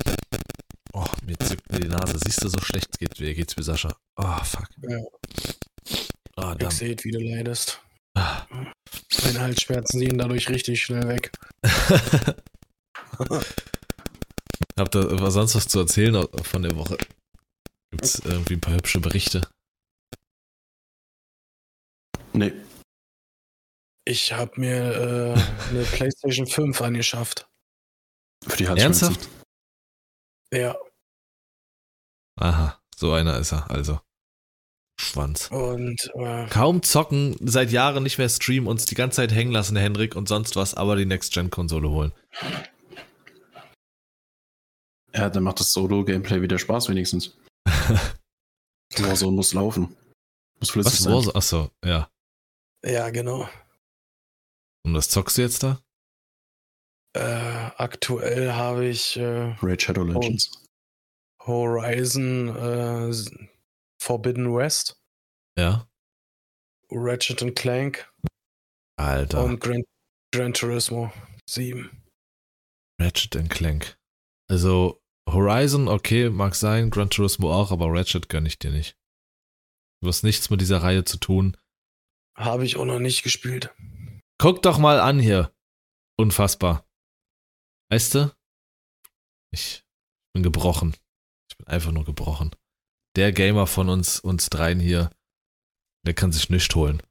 [0.91, 2.17] Oh, mir zückt mir die Nase.
[2.17, 3.96] Siehst du, so schlecht geht, wie geht's mir, Sascha.
[4.15, 4.67] Oh, fuck.
[4.82, 4.99] Ja.
[6.36, 7.82] Ah, Ich sehe, wie du leidest.
[8.15, 8.45] Ah.
[9.23, 11.32] Meine Halsschmerzen gehen dadurch richtig schnell weg.
[14.78, 16.97] Habt ihr was sonst was zu erzählen von der Woche?
[17.91, 19.41] Gibt's irgendwie ein paar hübsche Berichte?
[22.34, 22.52] Nee,
[24.06, 24.76] Ich habe mir
[25.36, 27.47] äh, eine PlayStation 5 angeschafft.
[28.47, 29.06] für die Halsschmerzen.
[29.10, 29.30] Ernsthaft?
[30.52, 30.76] Ja,
[32.39, 33.99] Aha, so einer ist er, also.
[34.99, 35.49] Schwanz.
[35.49, 39.73] und äh, Kaum zocken, seit Jahren nicht mehr streamen, uns die ganze Zeit hängen lassen,
[39.73, 42.13] der Hendrik und sonst was, aber die Next-Gen-Konsole holen.
[45.13, 47.36] Ja, dann macht das Solo-Gameplay wieder Spaß wenigstens.
[48.97, 49.95] Warzone muss laufen.
[50.60, 51.25] Muss flüssig Was?
[51.25, 51.36] sein.
[51.36, 52.10] Achso, ja.
[52.86, 53.49] ja, genau.
[54.86, 55.79] Und was zockst du jetzt da?
[57.15, 60.62] Äh, aktuell habe ich äh, Raid Shadow Legends.
[61.45, 63.13] Horizon äh,
[64.01, 65.01] Forbidden West,
[65.58, 65.88] Ja.
[66.91, 68.12] Ratchet and Clank
[68.97, 69.43] Alter.
[69.43, 69.84] und Gran,
[70.34, 71.12] Gran Turismo
[71.49, 71.89] 7.
[73.01, 73.97] Ratchet and Clank.
[74.49, 78.95] Also, Horizon, okay, mag sein, Gran Turismo auch, aber Ratchet gönn ich dir nicht.
[80.01, 81.58] Du hast nichts mit dieser Reihe zu tun.
[82.38, 83.73] Habe ich auch noch nicht gespielt.
[84.38, 85.53] Guck doch mal an hier.
[86.17, 86.86] Unfassbar.
[87.89, 88.36] Weißt du?
[89.51, 89.84] Ich
[90.34, 90.95] bin gebrochen.
[91.65, 92.56] Einfach nur gebrochen.
[93.15, 95.12] Der Gamer von uns, uns dreien hier,
[96.06, 97.02] der kann sich nichts holen.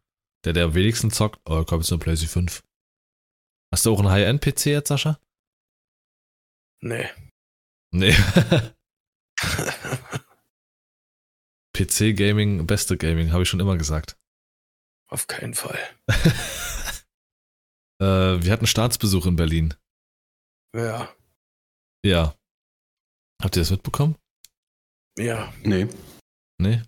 [0.45, 2.65] Der, der am wenigsten zockt, oh, komm jetzt nur PlayStation 5.
[3.73, 5.19] Hast du auch einen High-End-PC jetzt, Sascha?
[6.83, 7.09] Nee.
[7.93, 8.15] Nee.
[11.77, 14.19] PC-Gaming, beste Gaming, habe ich schon immer gesagt.
[15.09, 15.79] Auf keinen Fall.
[18.01, 19.75] Äh, wir hatten Staatsbesuch in Berlin.
[20.75, 21.15] Ja,
[22.05, 22.35] Ja.
[23.41, 24.17] Habt ihr das mitbekommen?
[25.19, 25.53] Ja.
[25.63, 25.89] Nee.
[26.59, 26.83] Nee?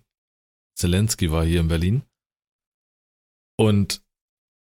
[0.77, 2.03] Zelensky war hier in Berlin.
[3.57, 4.05] Und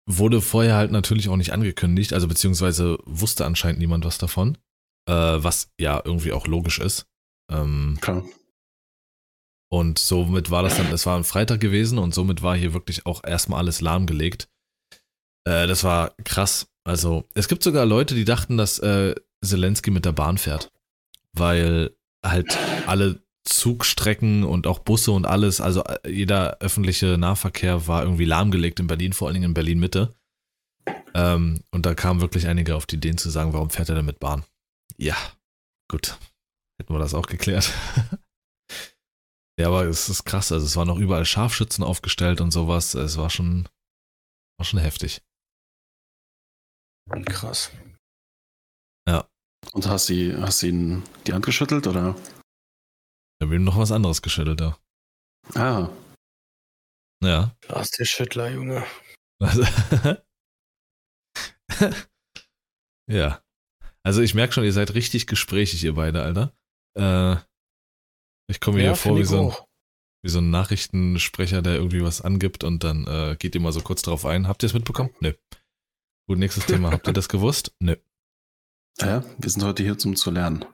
[0.06, 4.58] wurde vorher halt natürlich auch nicht angekündigt, also beziehungsweise wusste anscheinend niemand was davon,
[5.08, 7.06] äh, was ja irgendwie auch logisch ist.
[7.50, 8.24] Ähm, Klar.
[9.70, 13.06] und somit war das dann, es war ein Freitag gewesen und somit war hier wirklich
[13.06, 14.48] auch erstmal alles lahmgelegt.
[15.46, 16.68] Äh, das war krass.
[16.86, 20.70] Also, es gibt sogar Leute, die dachten, dass äh, Zelensky mit der Bahn fährt,
[21.32, 28.02] weil halt alle Zugstrecken und auch Busse und alles, also äh, jeder öffentliche Nahverkehr war
[28.02, 30.14] irgendwie lahmgelegt in Berlin, vor allen Dingen in Berlin Mitte.
[31.14, 34.06] Ähm, und da kamen wirklich einige auf die Ideen zu sagen, warum fährt er denn
[34.06, 34.44] mit Bahn?
[34.96, 35.16] Ja,
[35.90, 36.18] gut.
[36.78, 37.72] Hätten wir das auch geklärt.
[39.58, 40.50] ja, aber es ist krass.
[40.50, 42.94] Also es waren noch überall Scharfschützen aufgestellt und sowas.
[42.94, 43.68] Es war schon,
[44.58, 45.22] war schon heftig.
[47.26, 47.70] Krass.
[49.72, 52.14] Und hast du hast ihn die Hand geschüttelt oder?
[53.44, 54.78] Da wird ihm noch was anderes geschüttelt da.
[55.54, 55.90] Ah,
[57.22, 57.54] Ja.
[58.08, 58.82] Schüttler, Junge.
[59.38, 59.64] Also
[63.06, 63.42] ja.
[64.02, 66.56] Also ich merke schon, ihr seid richtig gesprächig, ihr beide, Alter.
[66.96, 67.36] Äh,
[68.50, 69.56] ich komme mir hier vor wie so, ein,
[70.22, 73.82] wie so ein Nachrichtensprecher, der irgendwie was angibt und dann äh, geht ihr mal so
[73.82, 74.48] kurz drauf ein.
[74.48, 75.10] Habt ihr es mitbekommen?
[75.20, 75.34] Nö.
[76.30, 76.92] Gut, nächstes Thema.
[76.92, 77.74] Habt ihr das gewusst?
[77.78, 77.96] Nö.
[79.00, 80.64] ja, wir sind heute hier zum zu lernen.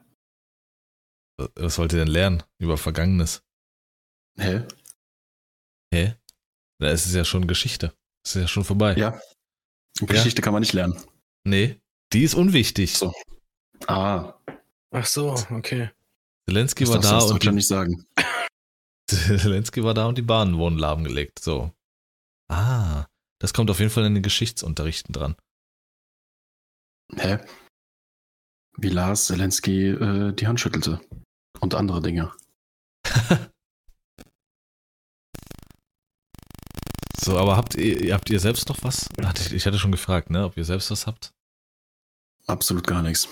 [1.55, 3.43] Was wollt ihr denn lernen über Vergangenes?
[4.37, 4.65] Hä?
[5.93, 6.15] Hä?
[6.79, 7.93] Da ist es ja schon Geschichte.
[8.23, 8.95] Das ist ja schon vorbei.
[8.95, 9.19] Ja.
[9.99, 10.99] Geschichte kann man nicht lernen.
[11.43, 11.79] Nee,
[12.13, 12.97] die ist unwichtig.
[12.97, 13.13] So.
[13.87, 14.33] Ah,
[14.91, 15.89] Ach so, okay.
[16.49, 18.05] Zelensky war da und die, nicht sagen.
[19.09, 21.39] Zelensky war da und die Bahnen wurden lahmgelegt.
[21.39, 21.71] So.
[22.49, 23.05] Ah,
[23.39, 25.35] das kommt auf jeden Fall in den Geschichtsunterrichten dran.
[27.15, 27.39] Hä?
[28.77, 30.99] Wie Lars Zelensky äh, die Hand schüttelte.
[31.61, 32.31] Und andere Dinge.
[37.23, 39.07] So, aber habt ihr, habt ihr selbst noch was?
[39.37, 41.31] Ich- Ich hatte schon gefragt, ne, ob ihr selbst was habt.
[42.47, 43.27] Absolut gar nichts.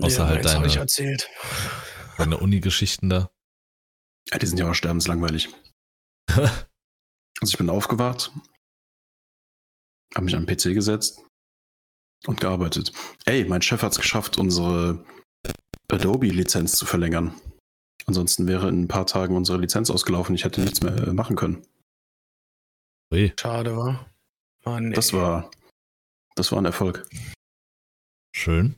[0.00, 1.28] Außer halt meins hab deine- ich erzählt.
[2.16, 3.30] Deine Uni-Geschichten da.
[4.30, 5.48] Ja, die sind ja auch sterbenslangweilig.
[7.40, 8.30] Also ich bin aufgewacht,
[10.14, 11.20] habe mich an den PC gesetzt
[12.26, 12.92] und gearbeitet.
[13.24, 15.04] Ey, mein Chef hat es geschafft, unsere
[15.92, 17.34] Adobe-Lizenz zu verlängern.
[18.06, 20.34] Ansonsten wäre in ein paar Tagen unsere Lizenz ausgelaufen.
[20.34, 21.64] Ich hätte nichts mehr äh, machen können.
[23.12, 24.10] Ui, Schade, war.
[24.64, 25.18] Mann, Das ey.
[25.18, 25.50] war,
[26.34, 27.06] das war ein Erfolg.
[28.34, 28.76] schön.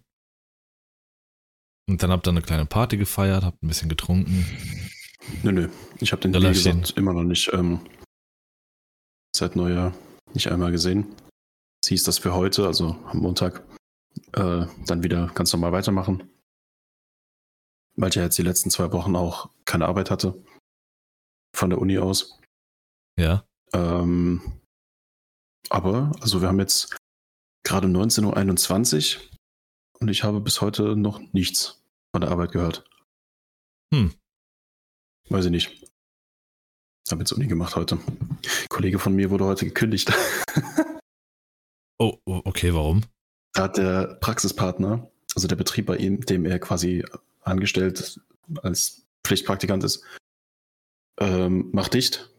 [1.86, 4.46] Und dann habt ihr eine kleine Party gefeiert, habt ein bisschen getrunken.
[5.42, 5.68] Nö, nö.
[6.00, 7.80] Ich habe den, wie gesagt, immer noch nicht ähm,
[9.36, 9.94] seit Neujahr
[10.32, 11.14] nicht einmal gesehen.
[11.82, 13.62] Es hieß, dass wir heute, also am Montag,
[14.32, 16.28] äh, dann wieder ganz normal weitermachen.
[17.96, 20.42] Weil ich ja jetzt die letzten zwei Wochen auch keine Arbeit hatte.
[21.54, 22.40] Von der Uni aus.
[23.18, 23.44] Ja.
[23.72, 24.60] Ähm,
[25.70, 26.96] aber, also wir haben jetzt
[27.64, 29.22] gerade 19.21 Uhr
[30.00, 32.84] und ich habe bis heute noch nichts von der Arbeit gehört.
[33.92, 34.12] Hm.
[35.28, 35.90] Weiß ich nicht.
[37.10, 37.96] Habe jetzt Uni gemacht heute.
[37.96, 40.12] Ein Kollege von mir wurde heute gekündigt.
[42.00, 43.02] Oh, oh, okay, warum?
[43.52, 47.04] Da hat der Praxispartner, also der Betrieb bei ihm, dem er quasi
[47.44, 48.20] angestellt
[48.62, 50.04] als Pflichtpraktikant ist,
[51.20, 52.30] ähm, macht dicht.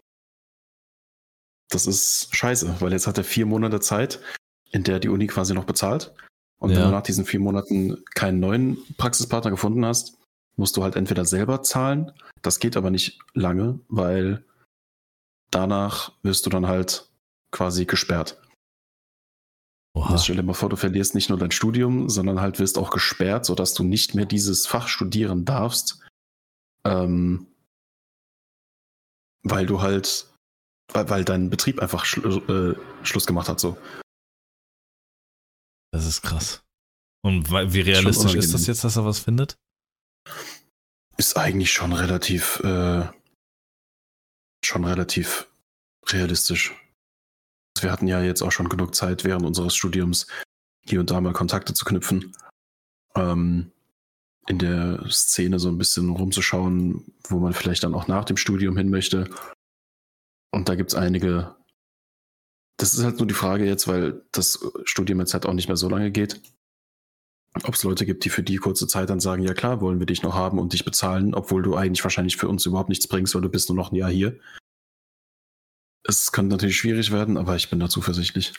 [1.70, 4.20] Das ist scheiße, weil jetzt hat er vier Monate Zeit,
[4.72, 6.14] in der die Uni quasi noch bezahlt.
[6.60, 6.86] Und wenn Ja.
[6.86, 10.18] du nach diesen vier Monaten keinen neuen Praxispartner gefunden hast,
[10.58, 12.12] musst du halt entweder selber zahlen.
[12.42, 14.46] Das geht aber nicht lange, weil
[15.52, 17.10] danach wirst du dann halt
[17.52, 18.42] quasi gesperrt.
[19.96, 20.18] Oha.
[20.18, 23.46] Stell dir mal vor, du verlierst nicht nur dein Studium, sondern halt wirst auch gesperrt,
[23.46, 26.02] sodass du nicht mehr dieses Fach studieren darfst,
[26.84, 27.48] ähm,
[29.44, 30.28] weil du halt,
[30.92, 33.62] weil, weil dein Betrieb einfach Schlu äh, Schluss gemacht hat.
[33.62, 33.78] So.
[35.92, 36.62] Das ist krass.
[37.24, 39.56] Und wie realistisch ist das jetzt, dass er was findet?
[41.16, 43.08] Ist eigentlich schon relativ, äh,
[44.62, 45.48] schon relativ
[46.10, 46.76] realistisch.
[47.80, 50.28] Wir hatten ja jetzt auch schon genug Zeit während unseres Studiums
[50.86, 52.36] hier und da mal Kontakte zu knüpfen.
[53.16, 53.72] Ähm,
[54.48, 58.78] in der Szene so ein bisschen rumzuschauen, wo man vielleicht dann auch nach dem Studium
[58.78, 59.30] hin möchte.
[60.52, 61.56] Und da gibt es einige.
[62.78, 65.78] Das ist halt nur die Frage jetzt, weil das Studium jetzt halt auch nicht mehr
[65.78, 66.42] so lange geht.
[67.64, 70.06] Ob es Leute gibt, die für die kurze Zeit dann sagen, ja klar, wollen wir
[70.06, 73.34] dich noch haben und dich bezahlen, obwohl du eigentlich wahrscheinlich für uns überhaupt nichts bringst,
[73.34, 74.38] weil du bist nur noch ein Jahr hier.
[76.08, 78.54] Es könnte natürlich schwierig werden, aber ich bin da zuversichtlich.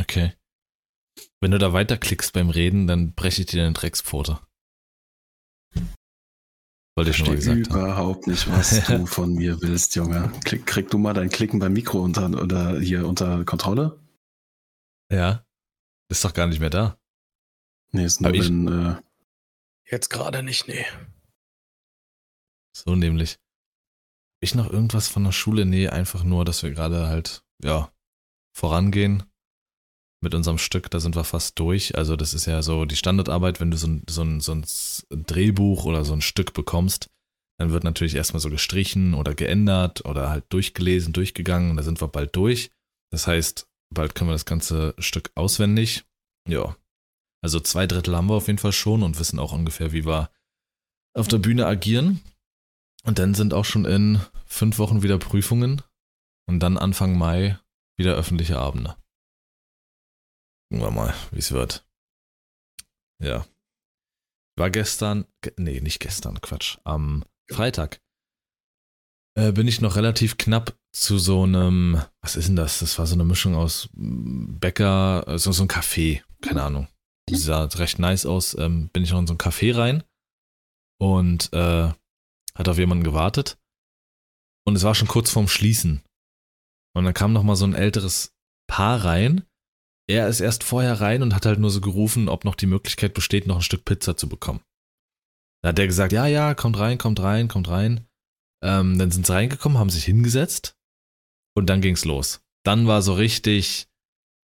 [0.00, 0.34] Okay.
[1.40, 4.40] Wenn du da weiterklickst beim Reden, dann breche ich dir deine Dreckspfote.
[6.96, 7.80] Wollte ich schon mal gesagt haben.
[7.80, 10.32] überhaupt nicht, was du von mir willst, Junge.
[10.44, 14.00] Klick, krieg du mal dein Klicken beim Mikro unter oder hier unter Kontrolle?
[15.10, 15.44] Ja.
[16.10, 16.98] Ist doch gar nicht mehr da.
[17.92, 19.00] Nee, ist nur Aber ich- wenn, äh,
[19.90, 20.86] Jetzt gerade nicht, nee.
[22.76, 23.38] So nämlich.
[24.40, 25.66] Ich noch irgendwas von der Schule?
[25.66, 27.92] Nee, einfach nur, dass wir gerade halt, ja,
[28.56, 29.24] vorangehen
[30.22, 30.90] mit unserem Stück.
[30.90, 31.96] Da sind wir fast durch.
[31.96, 34.64] Also, das ist ja so die Standardarbeit, wenn du so ein, so ein, so ein
[35.26, 37.10] Drehbuch oder so ein Stück bekommst,
[37.58, 41.76] dann wird natürlich erstmal so gestrichen oder geändert oder halt durchgelesen, durchgegangen.
[41.76, 42.70] Da sind wir bald durch.
[43.12, 46.04] Das heißt, bald können wir das ganze Stück auswendig.
[46.48, 46.76] Ja.
[47.42, 50.30] Also zwei Drittel haben wir auf jeden Fall schon und wissen auch ungefähr, wie wir
[51.14, 52.20] auf der Bühne agieren.
[53.04, 55.82] Und dann sind auch schon in fünf Wochen wieder Prüfungen
[56.46, 57.58] und dann Anfang Mai
[57.98, 58.96] wieder öffentliche Abende.
[60.70, 61.86] Gucken wir mal, wie es wird.
[63.22, 63.46] Ja.
[64.56, 68.00] War gestern, ge- nee, nicht gestern, Quatsch, am Freitag
[69.36, 72.80] äh, bin ich noch relativ knapp zu so einem, was ist denn das?
[72.80, 76.88] Das war so eine Mischung aus mm, Bäcker, also so ein Café, keine Ahnung.
[77.28, 78.54] Die sah recht nice aus.
[78.54, 80.02] Ähm, bin ich noch in so ein Café rein
[81.00, 81.92] und äh,
[82.60, 83.58] hat auf jemanden gewartet.
[84.66, 86.02] Und es war schon kurz vorm Schließen.
[86.94, 88.32] Und dann kam noch mal so ein älteres
[88.68, 89.46] Paar rein.
[90.08, 93.14] Er ist erst vorher rein und hat halt nur so gerufen, ob noch die Möglichkeit
[93.14, 94.60] besteht, noch ein Stück Pizza zu bekommen.
[95.62, 98.06] Da hat der gesagt, ja, ja, kommt rein, kommt rein, kommt rein.
[98.62, 100.76] Ähm, dann sind sie reingekommen, haben sich hingesetzt
[101.56, 102.42] und dann ging's los.
[102.64, 103.88] Dann war so richtig,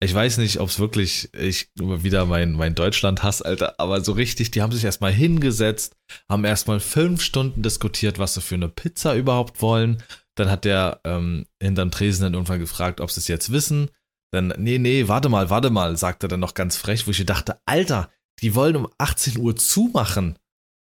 [0.02, 4.50] ich weiß nicht, ob es wirklich, ich wieder mein, mein Deutschland-Hass, Alter, aber so richtig,
[4.50, 5.96] die haben sich erstmal hingesetzt,
[6.28, 10.02] haben erstmal fünf Stunden diskutiert, was sie für eine Pizza überhaupt wollen.
[10.34, 13.90] Dann hat der ähm, hinterm Tresen dann irgendwann gefragt, ob sie es jetzt wissen.
[14.32, 17.24] Dann, nee, nee, warte mal, warte mal, sagt er dann noch ganz frech, wo ich
[17.24, 18.10] dachte, Alter,
[18.40, 20.36] die wollen um 18 Uhr zumachen.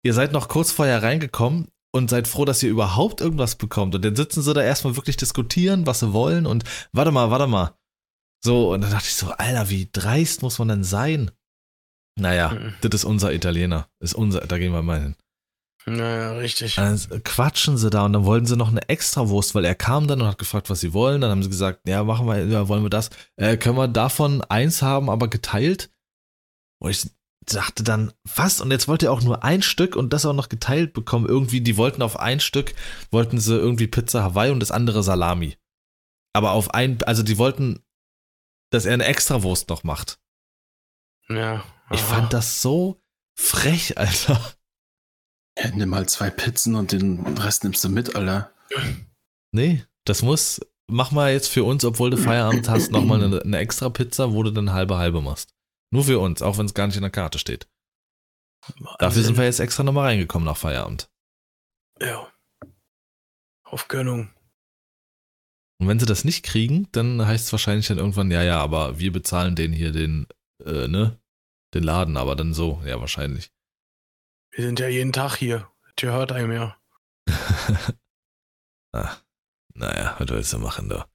[0.02, 3.94] Ihr seid noch kurz vorher reingekommen und seid froh, dass ihr überhaupt irgendwas bekommt.
[3.94, 7.46] Und dann sitzen sie da erstmal wirklich diskutieren, was sie wollen und warte mal, warte
[7.46, 7.76] mal.
[8.44, 11.30] So, und dann dachte ich so, Alter, wie dreist muss man denn sein?
[12.20, 12.74] Naja, Mhm.
[12.82, 13.88] das ist unser Italiener.
[14.00, 15.16] Ist unser, da gehen wir mal hin.
[15.86, 16.76] Naja, richtig.
[16.76, 20.22] Dann quatschen sie da und dann wollten sie noch eine Extrawurst, weil er kam dann
[20.22, 21.20] und hat gefragt, was sie wollen.
[21.20, 23.10] Dann haben sie gesagt, ja, machen wir, ja, wollen wir das.
[23.36, 25.90] Äh, können wir davon eins haben, aber geteilt?
[26.80, 27.10] Und ich
[27.46, 28.62] dachte dann, was?
[28.62, 31.26] Und jetzt wollt ihr auch nur ein Stück und das auch noch geteilt bekommen.
[31.26, 32.74] Irgendwie, die wollten auf ein Stück,
[33.10, 35.56] wollten sie irgendwie Pizza Hawaii und das andere Salami.
[36.34, 37.80] Aber auf ein, also die wollten,
[38.70, 40.18] dass er eine Extrawurst noch macht.
[41.28, 41.64] Ja.
[41.90, 42.14] Ich aha.
[42.14, 43.02] fand das so
[43.38, 44.40] frech, Alter.
[45.58, 48.52] ja, nimm halt zwei Pizzen und den Rest nimmst du mit, Alter.
[49.52, 53.58] Nee, das muss, mach mal jetzt für uns, obwohl du Feierabend hast, nochmal eine, eine
[53.58, 55.54] extra Pizza, wo du dann halbe halbe machst.
[55.90, 57.68] Nur für uns, auch wenn es gar nicht in der Karte steht.
[58.98, 61.10] Dafür sind wir jetzt extra nochmal reingekommen nach Feierabend.
[62.00, 62.32] Ja.
[63.64, 64.33] Auf Gönnung.
[65.84, 68.98] Und wenn sie das nicht kriegen, dann heißt es wahrscheinlich dann irgendwann, ja, ja, aber
[68.98, 70.26] wir bezahlen den hier den,
[70.64, 71.20] äh, ne,
[71.74, 73.52] den Laden, aber dann so, ja, wahrscheinlich.
[74.52, 75.68] Wir sind ja jeden Tag hier.
[75.96, 76.78] Das hört einem ja.
[78.92, 79.16] ah,
[79.74, 81.06] naja, was willst du machen da?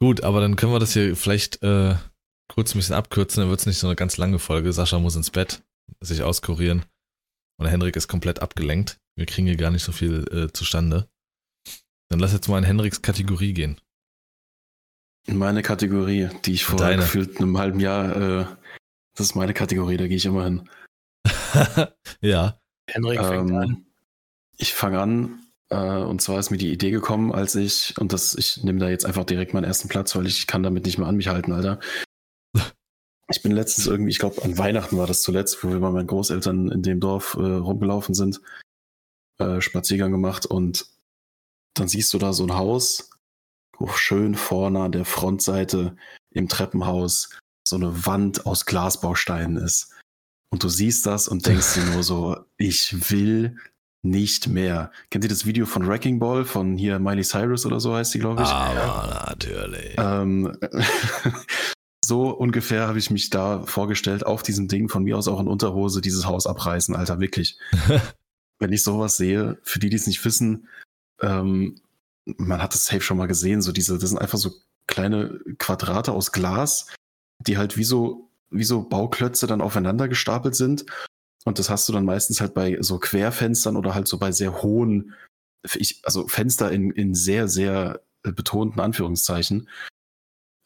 [0.00, 1.94] Gut, aber dann können wir das hier vielleicht äh,
[2.50, 4.72] kurz ein bisschen abkürzen, dann wird es nicht so eine ganz lange Folge.
[4.72, 5.62] Sascha muss ins Bett,
[6.00, 6.86] sich auskurieren.
[7.60, 8.98] Und Henrik ist komplett abgelenkt.
[9.14, 11.10] Wir kriegen hier gar nicht so viel äh, zustande.
[12.08, 13.80] Dann lass jetzt mal in Henriks Kategorie gehen.
[15.26, 17.02] Meine Kategorie, die ich vor Deine.
[17.02, 18.46] gefühlt einem halben Jahr, äh,
[19.14, 20.68] das ist meine Kategorie, da gehe ich immer hin.
[22.20, 22.58] ja.
[22.88, 23.62] Henrik fängt an.
[23.62, 23.86] Ähm,
[24.56, 25.40] ich fange an,
[25.70, 28.88] äh, und zwar ist mir die Idee gekommen, als ich, und das, ich nehme da
[28.88, 31.52] jetzt einfach direkt meinen ersten Platz, weil ich kann damit nicht mehr an mich halten,
[31.52, 31.80] Alter.
[33.30, 36.06] Ich bin letztens irgendwie, ich glaube, an Weihnachten war das zuletzt, wo wir bei meinen
[36.06, 38.40] Großeltern in dem Dorf äh, rumgelaufen sind,
[39.36, 40.86] äh, Spaziergang gemacht und
[41.80, 43.10] dann siehst du da so ein Haus,
[43.78, 45.96] wo schön vorne an der Frontseite
[46.30, 47.30] im Treppenhaus
[47.66, 49.94] so eine Wand aus Glasbausteinen ist.
[50.50, 53.56] Und du siehst das und denkst dir nur so, ich will
[54.02, 54.92] nicht mehr.
[55.10, 58.20] Kennt ihr das Video von Wrecking Ball von hier Miley Cyrus oder so heißt die,
[58.20, 58.48] glaube ich?
[58.48, 59.96] Aber natürlich.
[59.98, 60.56] Ähm,
[62.04, 65.48] so ungefähr habe ich mich da vorgestellt, auf diesem Ding von mir aus auch in
[65.48, 67.58] Unterhose dieses Haus abreißen, Alter, wirklich.
[68.60, 70.68] Wenn ich sowas sehe, für die, die es nicht wissen,
[71.20, 71.80] ähm,
[72.36, 74.52] man hat das safe schon mal gesehen, so diese, das sind einfach so
[74.86, 76.86] kleine Quadrate aus Glas,
[77.38, 80.86] die halt wie so, wie so Bauklötze dann aufeinander gestapelt sind.
[81.44, 84.62] Und das hast du dann meistens halt bei so Querfenstern oder halt so bei sehr
[84.62, 85.14] hohen,
[85.74, 89.68] ich, also Fenster in, in sehr, sehr betonten Anführungszeichen.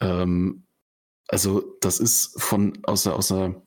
[0.00, 0.64] Ähm,
[1.28, 3.62] also das ist von aus der, aus der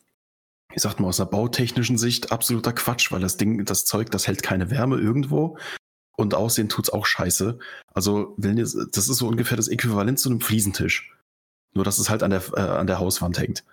[0.73, 4.27] ich sag mal aus einer bautechnischen Sicht, absoluter Quatsch, weil das Ding, das Zeug, das
[4.27, 5.57] hält keine Wärme irgendwo.
[6.17, 7.59] Und aussehen tut's auch scheiße.
[7.93, 11.13] Also, wenn ihr, das ist so ungefähr das Äquivalent zu einem Fliesentisch.
[11.73, 13.63] Nur, dass es halt an der, äh, an der Hauswand hängt.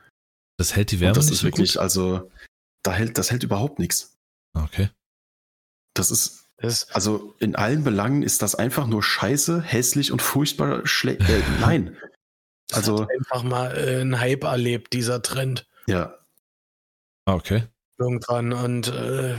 [0.58, 1.82] Das hält die Wärme Und das nicht ist wirklich, gut?
[1.82, 2.30] also,
[2.82, 4.16] da hält, das hält überhaupt nichts.
[4.54, 4.90] Okay.
[5.94, 10.86] Das ist, Das, also in allen Belangen ist das einfach nur scheiße, hässlich und furchtbar
[10.86, 11.20] schlecht.
[11.28, 11.96] Äh, nein.
[12.72, 15.66] Also- hat einfach mal äh, einen Hype erlebt, dieser Trend.
[15.86, 16.18] Ja,
[17.24, 17.68] Ah, okay.
[17.98, 19.36] irgendwann und äh,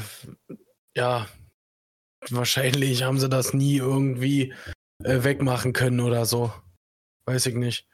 [0.96, 1.28] ja,
[2.32, 4.54] wahrscheinlich haben sie das nie irgendwie
[5.04, 6.54] äh, wegmachen können oder so.
[7.26, 7.88] Weiß ich nicht.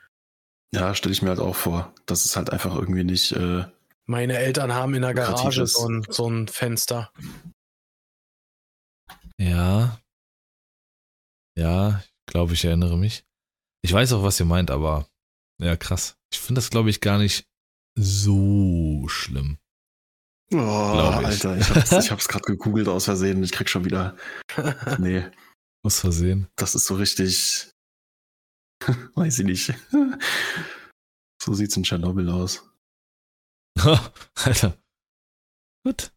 [0.74, 1.94] ja, stelle ich mir halt auch vor.
[2.06, 3.32] Das ist halt einfach irgendwie nicht.
[3.32, 3.66] Äh,
[4.06, 7.12] Meine Eltern haben in der Garage so ein, so ein Fenster.
[9.40, 10.00] Ja.
[11.58, 13.24] Ja, ich glaube, ich erinnere mich.
[13.82, 15.08] Ich weiß auch, was ihr meint, aber
[15.62, 16.18] ja, krass.
[16.32, 17.48] Ich finde das, glaube ich, gar nicht
[17.98, 19.58] so schlimm.
[20.54, 21.26] Oh, ich.
[21.26, 23.44] Alter, ich hab's, ich hab's gerade gegoogelt aus Versehen.
[23.44, 24.16] Ich krieg schon wieder.
[25.00, 25.30] Nee,
[25.84, 26.48] Aus Versehen.
[26.56, 27.72] das ist so richtig.
[29.16, 29.74] Weiß ich nicht.
[31.42, 32.70] So sieht's in Tschernobyl aus.
[34.36, 34.78] Alter.
[35.86, 36.12] Gut.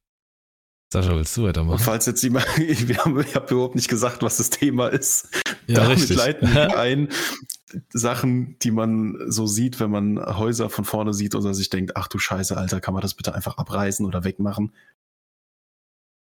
[0.92, 1.78] Sascha, willst du Und weitermachen?
[1.78, 5.28] falls jetzt jemand, wir haben, ich habe überhaupt nicht gesagt, was das Thema ist.
[5.66, 6.16] Ja, Damit richtig.
[6.16, 7.08] leiten wir ein
[7.92, 12.08] Sachen, die man so sieht, wenn man Häuser von vorne sieht oder sich denkt, ach
[12.08, 14.74] du Scheiße, Alter, kann man das bitte einfach abreißen oder wegmachen?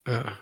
[0.05, 0.37] Ja,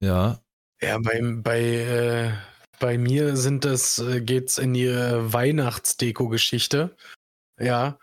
[0.00, 0.38] ja.
[0.82, 2.32] ja bei, bei, äh,
[2.78, 6.94] bei mir sind das, äh, geht's in die äh, Weihnachtsdeko-Geschichte.
[7.58, 7.98] Ja.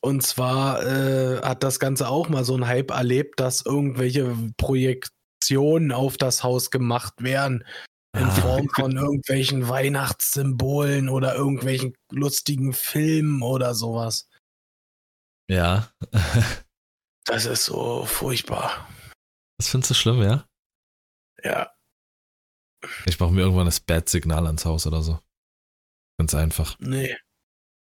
[0.00, 5.92] Und zwar äh, hat das Ganze auch mal so einen Hype erlebt, dass irgendwelche Projektionen
[5.92, 7.64] auf das Haus gemacht werden.
[8.16, 8.30] In Ah.
[8.30, 14.28] Form von irgendwelchen Weihnachtssymbolen oder irgendwelchen lustigen Filmen oder sowas.
[15.50, 15.92] Ja.
[17.26, 18.88] Das ist so furchtbar.
[19.58, 20.46] Das findest du schlimm, ja?
[21.44, 21.70] Ja.
[23.06, 25.18] Ich mache mir irgendwann das Bad-Signal ans Haus oder so.
[26.18, 26.76] Ganz einfach.
[26.78, 27.16] Nee.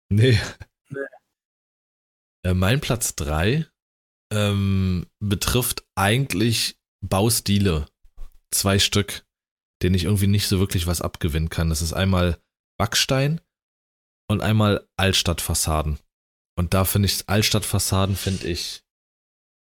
[0.09, 0.39] Nee.
[2.43, 3.65] Äh, mein Platz 3
[4.31, 7.87] ähm, betrifft eigentlich Baustile.
[8.53, 9.25] Zwei Stück,
[9.81, 11.69] denen ich irgendwie nicht so wirklich was abgewinnen kann.
[11.69, 12.39] Das ist einmal
[12.77, 13.41] Backstein
[14.29, 15.99] und einmal Altstadtfassaden.
[16.57, 18.83] Und da finde ich Altstadtfassaden finde ich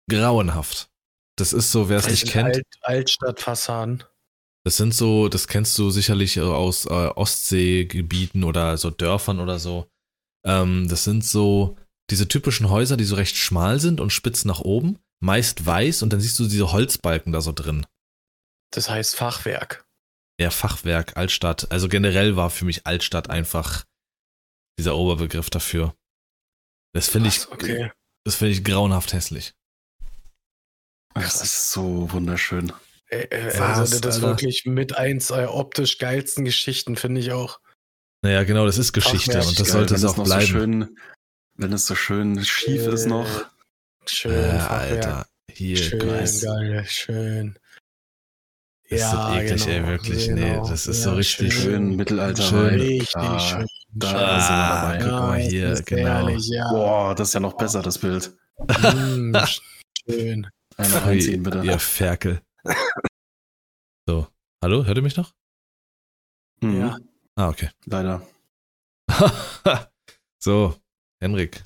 [0.10, 0.89] grauenhaft.
[1.38, 2.56] Das ist so, wer es nicht kennt.
[2.56, 4.04] Alt, Altstadtfassaden.
[4.65, 9.60] Das sind so, das kennst du sicherlich äh, aus äh, Ostseegebieten oder so Dörfern oder
[9.60, 9.88] so.
[10.45, 11.78] Ähm, das sind so
[12.10, 16.13] diese typischen Häuser, die so recht schmal sind und spitz nach oben, meist weiß und
[16.13, 17.86] dann siehst du diese Holzbalken da so drin.
[18.72, 19.86] Das heißt Fachwerk.
[20.39, 21.72] Ja, Fachwerk, Altstadt.
[21.72, 23.86] Also generell war für mich Altstadt einfach
[24.78, 25.96] dieser Oberbegriff dafür.
[26.94, 27.91] Das finde ich, okay.
[28.26, 29.54] das finde ich grauenhaft hässlich.
[31.13, 32.74] Das ist so wunderschön.
[33.08, 37.32] Äh, äh, Was, also das ist wirklich mit eins der optisch geilsten Geschichten, finde ich
[37.32, 37.60] auch.
[38.22, 40.46] Naja, genau, das ist Geschichte Fachwerk, und das geil, sollte es auch noch bleiben.
[40.46, 40.98] So schön,
[41.56, 43.28] wenn es so schön schief ist noch.
[44.06, 44.60] Schön, äh.
[44.60, 46.41] Alter, hier, schön, nice.
[46.44, 47.58] geil, schön.
[48.88, 50.28] Das ist so eklig, ey, wirklich.
[50.30, 52.44] Nee, das ist so richtig Schön Mittelalter.
[52.44, 52.80] Schön.
[52.80, 53.65] Richtig Ah, schön.
[53.94, 54.20] da schön.
[54.20, 54.98] sind wir dabei.
[55.00, 56.08] guck mal hier, das ist genau.
[56.10, 56.70] Herrlich, ja.
[56.70, 58.38] Boah, das ist ja noch besser, das Bild.
[58.60, 59.36] Mm,
[60.08, 60.48] schön.
[60.78, 61.63] Einmal reinziehen, bitte.
[61.63, 62.41] Ihr Ferkel.
[64.08, 64.28] So,
[64.62, 65.34] hallo, hört ihr mich noch?
[66.62, 66.98] Mhm, Ja.
[67.38, 67.70] Ah, okay.
[67.86, 68.22] Leider.
[70.39, 70.76] so,
[71.26, 71.64] Henrik.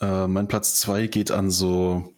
[0.00, 2.12] Äh, mein Platz zwei geht an so.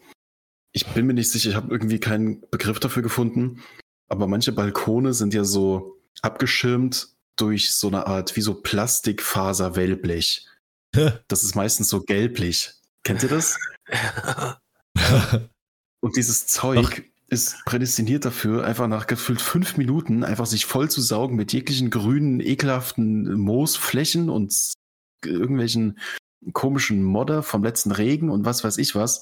[0.72, 3.62] Ich bin mir nicht sicher, ich habe irgendwie keinen Begriff dafür gefunden.
[4.08, 10.48] Aber manche Balkone sind ja so abgeschirmt durch so eine Art wie so Plastikfaser-Wellblech.
[11.28, 12.72] Das ist meistens so gelblich.
[13.04, 13.58] Kennt ihr das?
[16.00, 21.02] Und dieses Zeug ist prädestiniert dafür, einfach nach gefühlt fünf Minuten einfach sich voll zu
[21.02, 24.74] saugen mit jeglichen grünen, ekelhaften Moosflächen und
[25.26, 25.98] irgendwelchen
[26.52, 29.20] komischen Modder vom letzten Regen und was weiß ich was.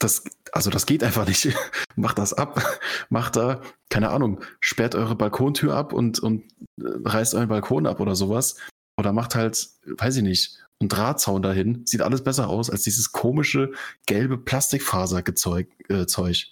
[0.00, 1.48] Das, also das geht einfach nicht.
[1.96, 2.62] Macht das ab.
[3.08, 6.44] Macht da, keine Ahnung, sperrt eure Balkontür ab und, und
[6.78, 8.56] äh, reißt euren Balkon ab oder sowas.
[8.96, 11.84] Oder macht halt, weiß ich nicht, einen Drahtzaun dahin.
[11.84, 13.72] Sieht alles besser aus als dieses komische
[14.06, 15.68] gelbe Plastikfaserzeug.
[15.88, 16.46] Äh, Zeug.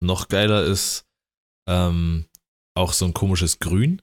[0.00, 1.04] Noch geiler ist
[1.68, 2.26] ähm,
[2.74, 4.00] auch so ein komisches Grün.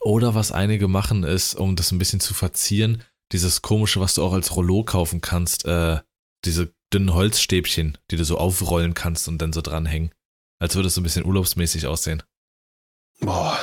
[0.00, 4.22] Oder was einige machen, ist, um das ein bisschen zu verzieren, dieses komische, was du
[4.22, 6.00] auch als Rollo kaufen kannst, äh,
[6.44, 10.12] diese dünnen Holzstäbchen, die du so aufrollen kannst und dann so dranhängen.
[10.60, 12.22] Als würde es so ein bisschen urlaubsmäßig aussehen.
[13.20, 13.58] Boah,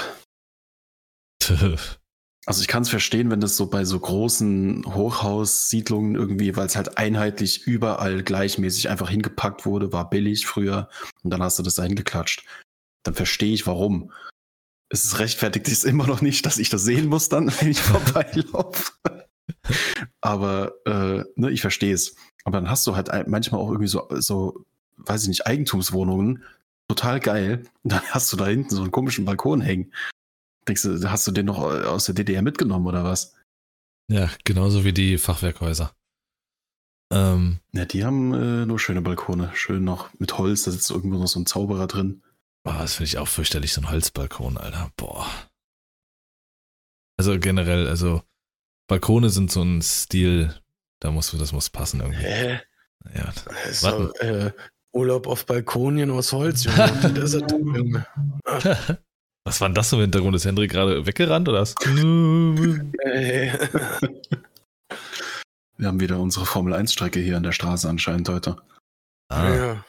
[2.47, 6.75] Also ich kann es verstehen, wenn das so bei so großen Hochhaussiedlungen irgendwie, weil es
[6.75, 10.89] halt einheitlich überall gleichmäßig einfach hingepackt wurde, war billig früher
[11.21, 12.43] und dann hast du das da hingeklatscht.
[13.03, 14.11] Dann verstehe ich warum.
[14.91, 17.81] Es ist rechtfertigt sich immer noch nicht, dass ich das sehen muss dann, wenn ich
[17.81, 18.91] vorbeilaufe.
[20.19, 22.15] Aber äh, ne, ich verstehe es.
[22.43, 24.65] Aber dann hast du halt manchmal auch irgendwie so, so,
[24.97, 26.43] weiß ich nicht, Eigentumswohnungen.
[26.89, 27.63] Total geil.
[27.83, 29.93] Und dann hast du da hinten so einen komischen Balkon hängen.
[30.67, 33.35] Denkst du, hast du den noch aus der DDR mitgenommen oder was?
[34.09, 35.93] Ja, genauso wie die Fachwerkhäuser.
[37.13, 39.51] Ähm, Ja, die haben äh, nur schöne Balkone.
[39.53, 42.21] Schön noch mit Holz, da sitzt irgendwo noch so ein Zauberer drin.
[42.65, 44.91] Oh, das finde ich auch fürchterlich, so ein Holzbalkon, Alter.
[44.97, 45.27] Boah.
[47.17, 48.23] Also generell, also
[48.87, 50.53] Balkone sind so ein Stil,
[50.99, 52.21] da muss, das muss passen irgendwie.
[52.21, 52.61] Hä?
[53.15, 53.33] Ja.
[53.71, 54.51] So, äh,
[54.93, 57.13] Urlaub auf Balkonien aus Holz, Junge.
[57.13, 58.05] Das ist, Junge.
[59.43, 60.35] Was war denn das so im Hintergrund?
[60.35, 61.73] Ist Hendrik gerade weggerannt oder was?
[65.77, 68.57] Wir haben wieder unsere Formel 1-Strecke hier an der Straße anscheinend heute.
[69.29, 69.83] Ah, ja.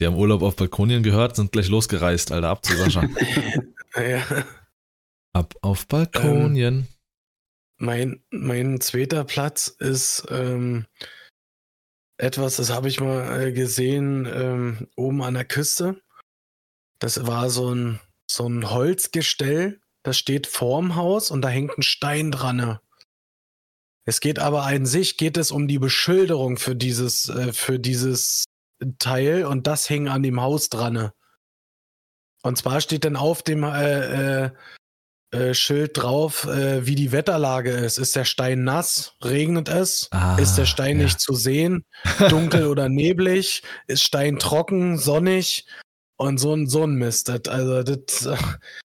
[0.00, 3.04] Die haben Urlaub auf Balkonien gehört, sind gleich losgereist, Alter, ab zu Sascha.
[3.96, 4.22] ja.
[5.32, 6.86] ab auf Balkonien.
[7.78, 10.86] Mein, mein zweiter Platz ist ähm,
[12.16, 16.00] etwas, das habe ich mal äh, gesehen ähm, oben an der Küste.
[17.00, 21.82] Das war so ein, so ein Holzgestell, das steht vorm Haus und da hängt ein
[21.82, 22.78] Stein dran.
[24.04, 28.44] Es geht aber an sich, geht es um die Beschilderung für dieses, äh, für dieses
[28.98, 31.10] Teil und das hing an dem Haus dran.
[32.42, 34.50] Und zwar steht dann auf dem äh, äh,
[35.30, 37.98] äh, Schild drauf, äh, wie die Wetterlage ist.
[37.98, 39.14] Ist der Stein nass?
[39.22, 40.08] Regnet es?
[40.10, 41.04] Ah, ist der Stein ja.
[41.04, 41.84] nicht zu sehen?
[42.30, 43.62] Dunkel oder neblig?
[43.88, 45.66] Ist Stein trocken, sonnig?
[46.16, 47.28] Und so ein, so ein Mist.
[47.28, 48.28] Das, also, das,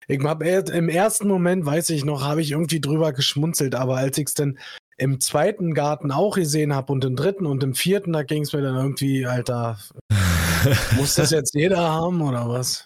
[0.08, 4.18] ich hab im ersten Moment, weiß ich noch, habe ich irgendwie drüber geschmunzelt, aber als
[4.18, 4.60] ich es dann
[4.98, 8.54] im zweiten Garten auch gesehen habe und im dritten und im vierten, da ging es
[8.54, 9.78] mir dann irgendwie, Alter,
[10.96, 12.86] muss das jetzt jeder haben oder was?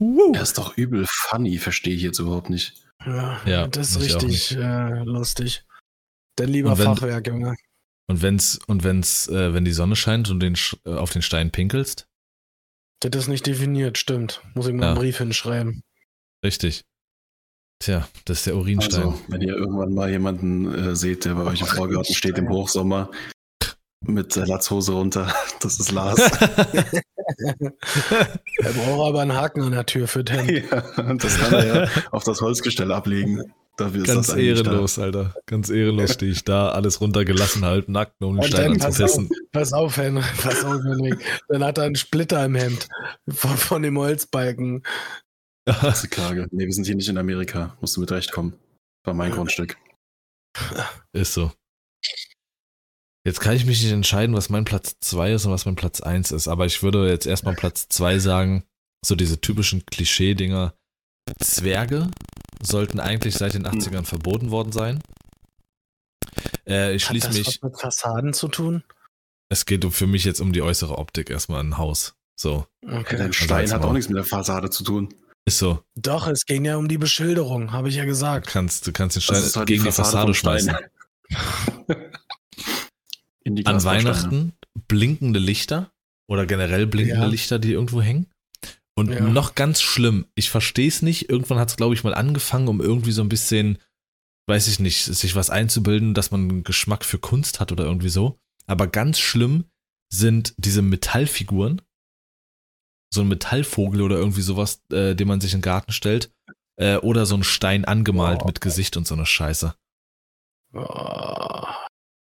[0.00, 2.84] Er ist doch übel funny, verstehe ich jetzt überhaupt nicht.
[3.04, 5.64] Ja, Ja, das ist richtig äh, lustig.
[6.36, 7.56] Dann lieber Und wenn- Fachwerk, Junge.
[8.06, 11.22] Und wenn's, und wenn's, äh, wenn die Sonne scheint und den, Sch- äh, auf den
[11.22, 12.06] Stein pinkelst,
[13.00, 14.42] Das ist nicht definiert, stimmt.
[14.54, 14.88] Muss ich mal Ja.
[14.90, 15.82] einen Brief hinschreiben.
[16.44, 16.82] richtig.
[17.84, 19.02] Tja, das ist der Urinstein.
[19.02, 22.48] Also, wenn ihr irgendwann mal jemanden äh, seht, der bei euch im Vorgarten steht im
[22.48, 23.10] Hochsommer
[24.00, 25.30] mit der Latzhose runter,
[25.60, 26.18] das ist Lars.
[28.58, 30.64] Er braucht aber einen Haken an der Tür für den.
[30.70, 33.42] ja, das kann er ja auf das Holzgestell ablegen.
[33.76, 35.34] Dafür ist Ganz ehrenlos, Alter.
[35.46, 39.00] Ganz ehrenlos stehe ich da, alles runtergelassen, halt, nackt, um den Und Stein dann pass
[39.00, 39.28] auf, anzutesten.
[39.52, 41.18] pass auf, Henrik, pass auf, Henrik.
[41.48, 42.88] Dann hat er einen Splitter im Hemd
[43.28, 44.84] von, von dem Holzbalken.
[45.66, 45.72] Da.
[45.80, 46.46] Das ist die Klage.
[46.50, 47.76] Nee, wir sind hier nicht in Amerika.
[47.80, 48.58] Musst du mit Recht kommen.
[49.04, 49.76] War mein Grundstück.
[51.12, 51.52] Ist so.
[53.26, 56.02] Jetzt kann ich mich nicht entscheiden, was mein Platz 2 ist und was mein Platz
[56.02, 58.64] 1 ist, aber ich würde jetzt erstmal Platz 2 sagen,
[59.04, 60.74] so diese typischen Klischee-Dinger.
[61.40, 62.10] Zwerge
[62.62, 65.00] sollten eigentlich seit den 80ern verboten worden sein.
[66.66, 68.84] Äh, ich Hat schließe das mich, was mit Fassaden zu tun?
[69.50, 72.14] es geht um- für mich jetzt um die äußere Optik erstmal ein Haus.
[72.38, 73.16] So, Okay.
[73.16, 73.90] Dein als Stein hat Maul.
[73.90, 75.14] auch nichts mit der Fassade zu tun.
[75.46, 75.82] Ist so.
[75.94, 78.46] Doch, es ging ja um die Beschilderung, habe ich ja Du gesagt.
[78.46, 80.60] kannst, du kannst den Stein halt gegen die Fassade, vom Stein.
[80.60, 81.96] schmeißen.
[83.44, 83.82] In die An.
[83.84, 84.52] Weihnachten
[84.88, 85.92] blinkende Lichter
[86.28, 87.28] oder generell blinkende Ja.
[87.30, 88.26] Lichter, die irgendwo hängen.
[88.96, 89.20] Und Ja.
[89.20, 91.28] noch ganz schlimm, ich verstehe es nicht.
[91.28, 93.78] Irgendwann hat es, glaube ich, mal angefangen, um irgendwie so ein bisschen,
[94.46, 98.08] weiß ich nicht, sich was einzubilden, dass man einen Geschmack für Kunst hat oder irgendwie
[98.08, 98.38] so.
[98.66, 99.64] Aber ganz schlimm
[100.10, 101.82] sind diese Metallfiguren.
[103.14, 106.30] So ein Metallvogel oder irgendwie sowas, äh, den man sich in den Garten stellt.
[106.76, 108.46] Äh, oder so ein Stein angemalt Boah.
[108.48, 109.74] mit Gesicht und so eine Scheiße.
[110.74, 111.64] Oh,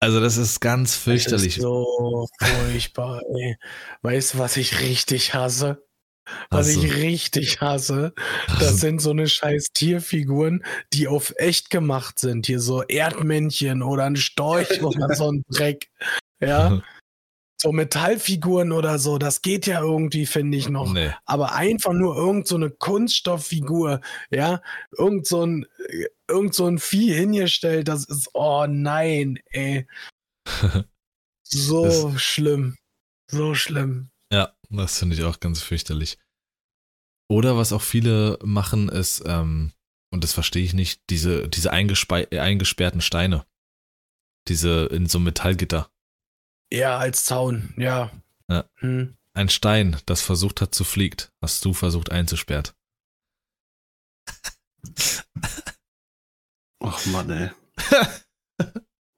[0.00, 1.56] Also, das ist ganz das fürchterlich.
[1.56, 3.56] ist so furchtbar, ey.
[4.02, 5.82] Weißt du, was ich richtig hasse?
[6.50, 8.12] Was Also, ich richtig hasse,
[8.48, 12.46] das das sind- sind so eine scheiß Tierfiguren, die auf echt gemacht sind.
[12.46, 15.88] Hier so Erdmännchen oder ein Storch oder so ein Dreck.
[16.40, 16.82] Ja,
[17.58, 20.92] so Metallfiguren oder so, das geht ja irgendwie, finde ich noch.
[20.92, 21.10] Nee.
[21.24, 24.00] Aber einfach nur irgend so eine Kunststofffigur,
[24.30, 24.60] ja,
[24.96, 25.66] irgend so ein,
[26.28, 29.86] irgend so ein Vieh hingestellt, das ist, oh nein, ey.
[31.48, 32.76] So schlimm.
[33.30, 34.10] So schlimm.
[34.32, 36.18] Ja, das finde ich auch ganz fürchterlich.
[37.30, 39.72] Oder was auch viele machen, ist, ähm,
[40.12, 43.46] und das verstehe ich nicht, diese, diese eingespe- eingesperrten Steine.
[44.48, 45.90] Diese in so einem Metallgitter.
[46.72, 48.10] Ja, als Zaun, ja.
[48.48, 48.64] Ja.
[48.76, 49.16] Hm.
[49.34, 52.74] Ein Stein, das versucht hat zu fliegt, hast du versucht einzusperrt.
[56.80, 57.50] Ach Mann, ey.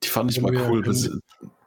[0.02, 1.10] Die fand ich mal cool, bis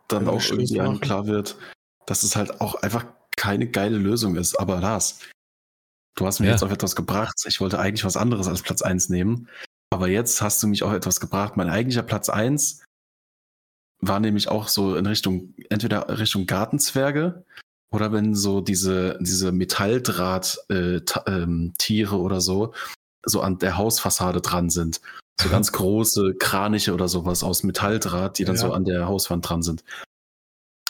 [0.07, 1.57] dann auch irgendwie einem klar wird,
[2.05, 3.05] dass es halt auch einfach
[3.38, 4.55] keine geile Lösung ist.
[4.59, 5.19] Aber Lars,
[6.15, 6.53] du hast mich Ja.
[6.53, 7.36] jetzt auf etwas gebracht.
[7.45, 9.47] Ich wollte eigentlich was anderes als Platz 1 nehmen.
[9.91, 11.55] Aber jetzt hast du mich auf etwas gebracht.
[11.57, 12.84] Mein eigentlicher Platz 1
[14.01, 17.45] war nämlich auch so in Richtung, entweder Richtung Gartenzwerge
[17.91, 22.73] oder wenn so diese, diese Metalldraht-Tiere äh, ähm, oder so,
[23.25, 25.01] so an der Hausfassade dran sind.
[25.39, 28.61] So ganz große Kraniche oder sowas aus Metalldraht, die dann Ja.
[28.61, 29.83] so an der Hauswand dran sind.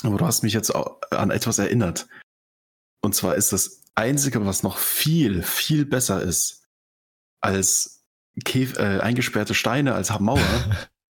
[0.03, 2.07] Aber du hast mich jetzt auch an etwas erinnert.
[3.03, 6.63] Und zwar ist das Einzige, was noch viel, viel besser ist
[7.41, 8.03] als
[8.45, 10.39] Käf äh, eingesperrte Steine als Mauer,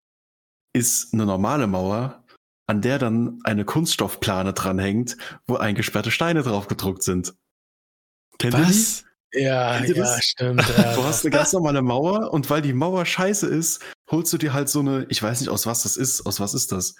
[0.72, 2.24] ist eine normale Mauer,
[2.66, 5.16] an der dann eine Kunststoffplane dranhängt,
[5.46, 7.34] wo eingesperrte Steine drauf gedruckt sind.
[8.38, 8.68] Kennt ihr die?
[8.70, 9.04] Was?
[9.34, 10.24] Ja, Kennt ihr ja, das?
[10.24, 10.64] stimmt.
[10.78, 10.94] Ja.
[10.94, 14.52] Du hast eine ganz normale Mauer und weil die Mauer scheiße ist, holst du dir
[14.52, 16.94] halt so eine, ich weiß nicht aus was das ist, aus was ist das?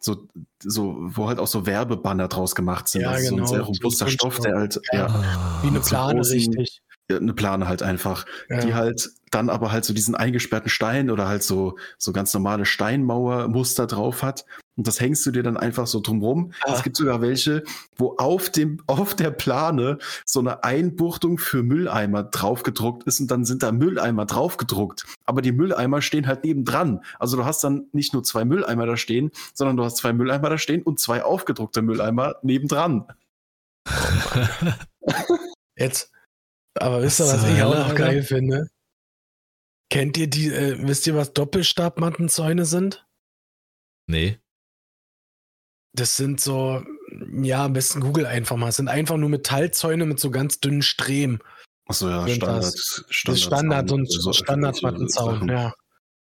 [0.00, 0.26] So,
[0.62, 3.02] so, wo halt auch so Werbebanner draus gemacht sind.
[3.02, 4.08] Ja, das ist so genau, ein sehr so robuster.
[4.08, 5.06] Stoff, der halt, Ja.
[5.06, 5.58] ja.
[5.62, 6.82] Wie eine so Plane, großen- richtig.
[7.16, 8.60] Eine Plane halt einfach, Ja.
[8.60, 12.66] die halt dann aber halt so diesen eingesperrten Stein oder halt so, so ganz normale
[12.66, 14.44] Steinmauermuster drauf hat.
[14.76, 16.52] Und das hängst du dir dann einfach so drumrum.
[16.64, 16.72] Ah.
[16.74, 17.62] Es gibt sogar welche,
[17.96, 23.44] wo auf dem, auf der Plane so eine Einbuchtung für Mülleimer draufgedruckt ist und dann
[23.44, 25.04] sind da Mülleimer draufgedruckt.
[25.24, 27.00] Aber die Mülleimer stehen halt nebendran.
[27.18, 30.48] Also du hast dann nicht nur zwei Mülleimer da stehen, sondern du hast zwei Mülleimer
[30.50, 33.06] da stehen und zwei aufgedruckte Mülleimer nebendran.
[35.76, 36.12] Jetzt,
[36.74, 38.68] aber wisst ihr, Was ich auch noch geil finde?
[39.90, 43.06] Kennt ihr die, äh, wisst ihr, was Doppelstabmattenzäune sind?
[44.06, 44.38] nee.
[45.94, 46.82] Das sind so,
[47.42, 48.64] ja, am besten Google einfach mal.
[48.68, 51.38] Das sind einfach nur Metallzäune mit so ganz dünnen Streben.
[51.86, 52.64] Achso, ja, Sind Standard.
[52.64, 55.74] das- Das ist Standard und so Standardmattenzaun, ja.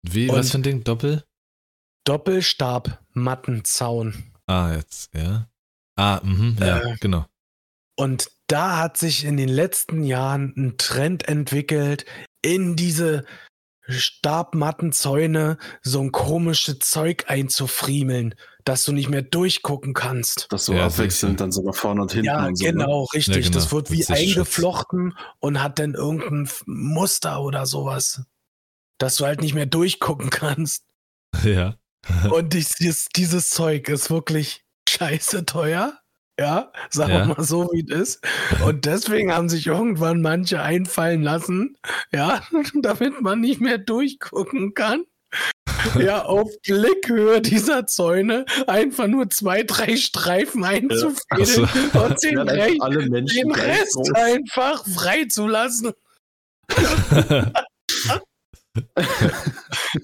[0.02, 0.84] Wie, Und- was für ein Ding?
[0.84, 1.24] Doppel?
[2.06, 4.32] Doppelstabmattenzaun.
[4.48, 5.48] Ah, jetzt, ja.
[5.96, 7.28] Ah, mhm, ja, Äh, genau.
[7.96, 12.06] Und da hat sich in den letzten Jahren ein Trend entwickelt,
[12.44, 13.26] in diese
[13.88, 20.46] Stabmattenzäune so ein komisches Zeug einzufriemeln, dass du nicht mehr durchgucken kannst.
[20.52, 22.64] Das so Ja, abwechselnd dann so nach vorne und hinten Ja, und so.
[22.64, 22.74] Ne?
[22.74, 23.38] genau, richtig.
[23.38, 23.54] Ja, genau.
[23.56, 28.22] Das wird wie Das eingeflochten und hat dann irgendein Muster oder sowas,
[29.00, 30.84] dass du halt nicht mehr durchgucken kannst.
[31.44, 31.76] Ja.
[32.30, 36.03] Und dieses, dieses Zeug ist wirklich scheiße teuer.
[36.40, 37.28] Ja, sagen Ja.
[37.28, 38.28] wir mal so, wie es ist.
[38.66, 41.78] Und deswegen haben sich irgendwann manche einfallen lassen,
[42.12, 42.42] ja,
[42.82, 45.04] damit man nicht mehr durchgucken kann.
[46.00, 51.62] Ja, auf Blickhöhe dieser Zäune einfach nur zwei, drei Streifen einzufädeln so.
[52.00, 54.12] und den, Menschen den Rest groß.
[54.14, 55.92] einfach freizulassen.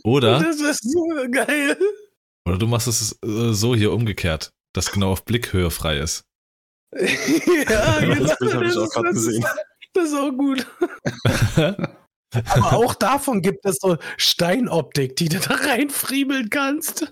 [0.04, 1.78] oder, Das ist so geil.
[2.48, 6.24] oder du machst es äh, so hier umgekehrt, dass genau auf Blickhöhe frei ist.
[6.94, 8.24] ja, genau.
[8.24, 9.44] Das Bild habe ich auch gerade das, gesehen.
[9.44, 9.56] ist,
[9.94, 10.68] das ist auch gut.
[12.32, 17.12] Aber auch davon gibt es so Steinoptik, die du da reinfriemeln kannst.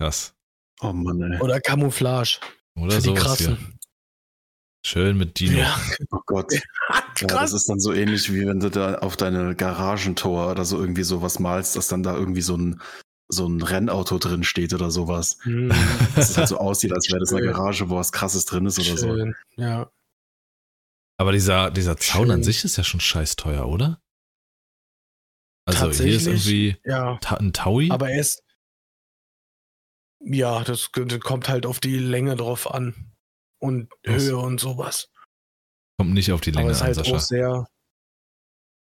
[0.00, 0.34] Krass.
[0.80, 1.40] Oh Mann, ey.
[1.40, 2.40] Oder Camouflage.
[2.76, 3.78] Oder krassen.
[4.84, 5.58] Schön mit Dino.
[5.58, 5.80] Ja,
[6.10, 6.52] Oh Gott.
[7.20, 10.80] Ja, das ist dann so ähnlich, wie wenn du da auf deine Garagentor oder so
[10.80, 12.80] irgendwie sowas malst, dass dann da irgendwie so ein,
[13.28, 15.38] so ein Rennauto drin steht oder sowas.
[15.42, 15.68] Hm,
[16.16, 17.46] Dass es halt so aussieht, als wäre das eine.
[17.46, 19.08] Garage, wo was krasses drin ist oder so.
[19.08, 19.34] Schön.
[19.56, 19.90] Ja.
[21.18, 22.44] Aber dieser, dieser Zaun an Schön.
[22.44, 24.00] sich ist ja schon scheiß teuer, oder?
[25.64, 27.18] Also hier ist irgendwie Ja.
[27.18, 27.90] Ta ein Taui.
[27.90, 28.42] Aber er ist.
[30.20, 33.12] Ja, das, kommt halt auf die Länge drauf an.
[33.60, 34.22] Und Was?
[34.22, 35.08] Höhe und sowas.
[35.98, 37.16] Kommt nicht auf die Aber Länge es ist an, halt Sascha.
[37.16, 37.66] auch sehr.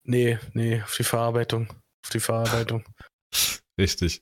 [0.03, 1.67] Nee, nee, auf die Verarbeitung.
[2.03, 2.85] Auf die Verarbeitung.
[3.79, 4.21] Richtig.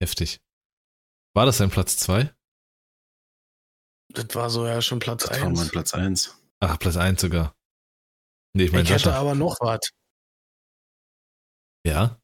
[0.00, 0.40] Heftig.
[1.34, 2.34] War das dein Platz 2?
[4.12, 5.70] Das war so ja schon Platz Das war mein 1.
[5.70, 6.36] Platz 1.
[6.60, 7.54] Ach, Platz 1 sogar.
[8.54, 9.90] Nee, ich meine Ich hätte aber noch was.
[11.86, 12.20] Ja?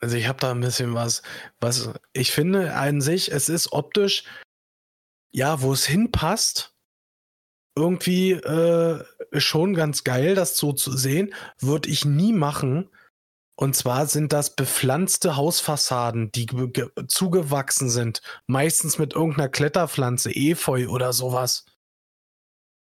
[0.00, 1.22] Also ich habe da ein bisschen was,
[1.60, 4.24] was ich finde an sich, es ist optisch,
[5.32, 6.74] ja, wo es hinpasst,
[7.76, 9.04] irgendwie äh,
[9.40, 12.90] schon ganz geil, das so zu sehen, würde ich nie machen.
[13.54, 20.30] Und zwar sind das bepflanzte Hausfassaden, die ge- ge- zugewachsen sind, meistens mit irgendeiner Kletterpflanze,
[20.30, 21.66] Efeu oder sowas,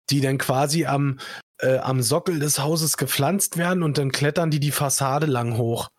[0.09, 1.19] die dann quasi am,
[1.59, 5.89] äh, am Sockel des Hauses gepflanzt werden und dann klettern die die Fassade lang hoch.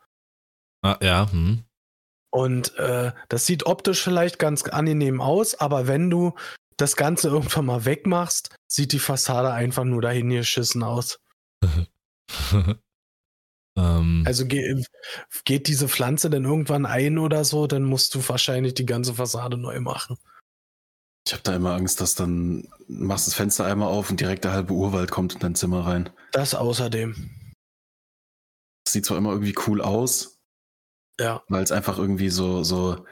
[0.83, 1.65] Ah, ja, hm.
[2.31, 6.35] Und äh, das sieht optisch vielleicht ganz angenehm aus, aber wenn du
[6.77, 11.21] das Ganze irgendwann mal wegmachst, sieht die Fassade einfach nur dahin geschissen aus.
[13.77, 14.83] ähm, Also ge
[15.45, 19.57] geht diese Pflanze denn irgendwann ein oder so, dann musst du wahrscheinlich die ganze Fassade
[19.57, 20.17] neu machen.
[21.27, 24.53] Ich habe da immer Angst, dass dann machst das Fenster einmal auf und direkt der
[24.53, 26.11] halbe Urwald kommt in dein Zimmer rein.
[26.33, 27.31] Das außerdem.
[28.85, 30.39] Das sieht zwar immer irgendwie cool aus,
[31.19, 31.43] Ja.
[31.49, 33.07] weil es einfach irgendwie so, so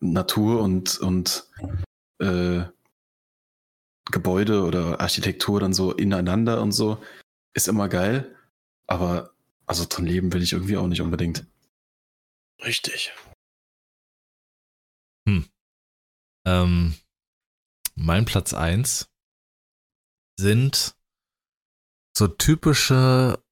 [0.00, 1.48] Natur und, und
[2.20, 2.64] äh,
[4.10, 7.02] Gebäude oder Architektur dann so ineinander und so
[7.54, 8.36] ist immer geil.
[8.86, 9.30] Aber
[9.66, 11.44] also drin leben will ich irgendwie auch nicht unbedingt.
[12.62, 13.12] Richtig.
[16.46, 16.94] ähm,
[17.96, 19.10] mein Platz 1
[20.38, 20.96] sind
[22.16, 23.42] so typische,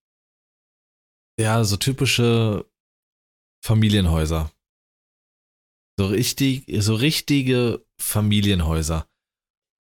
[1.38, 2.70] ja, so typische
[3.64, 4.52] Familienhäuser.
[5.98, 9.08] So richtig, so richtige Familienhäuser.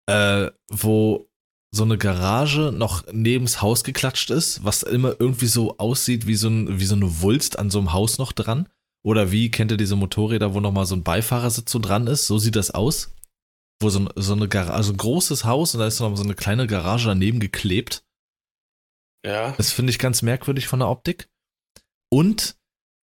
[0.08, 1.28] Äh, wo
[1.72, 6.48] so eine Garage noch nebens Haus geklatscht ist, was immer irgendwie so aussieht wie so,
[6.48, 8.68] ein, wie so eine Wulst an so einem Haus noch dran.
[9.04, 12.26] Oder wie kennt ihr diese Motorräder, wo nochmal so ein Beifahrersitz so dran ist?
[12.26, 13.14] So sieht das aus.
[13.80, 16.24] Wo so, ein- so eine Garage, also ein großes Haus und da ist noch so
[16.24, 18.04] eine kleine Garage daneben geklebt.
[19.24, 19.52] Ja.
[19.52, 21.28] Das finde ich ganz merkwürdig von der Optik.
[22.10, 22.56] Und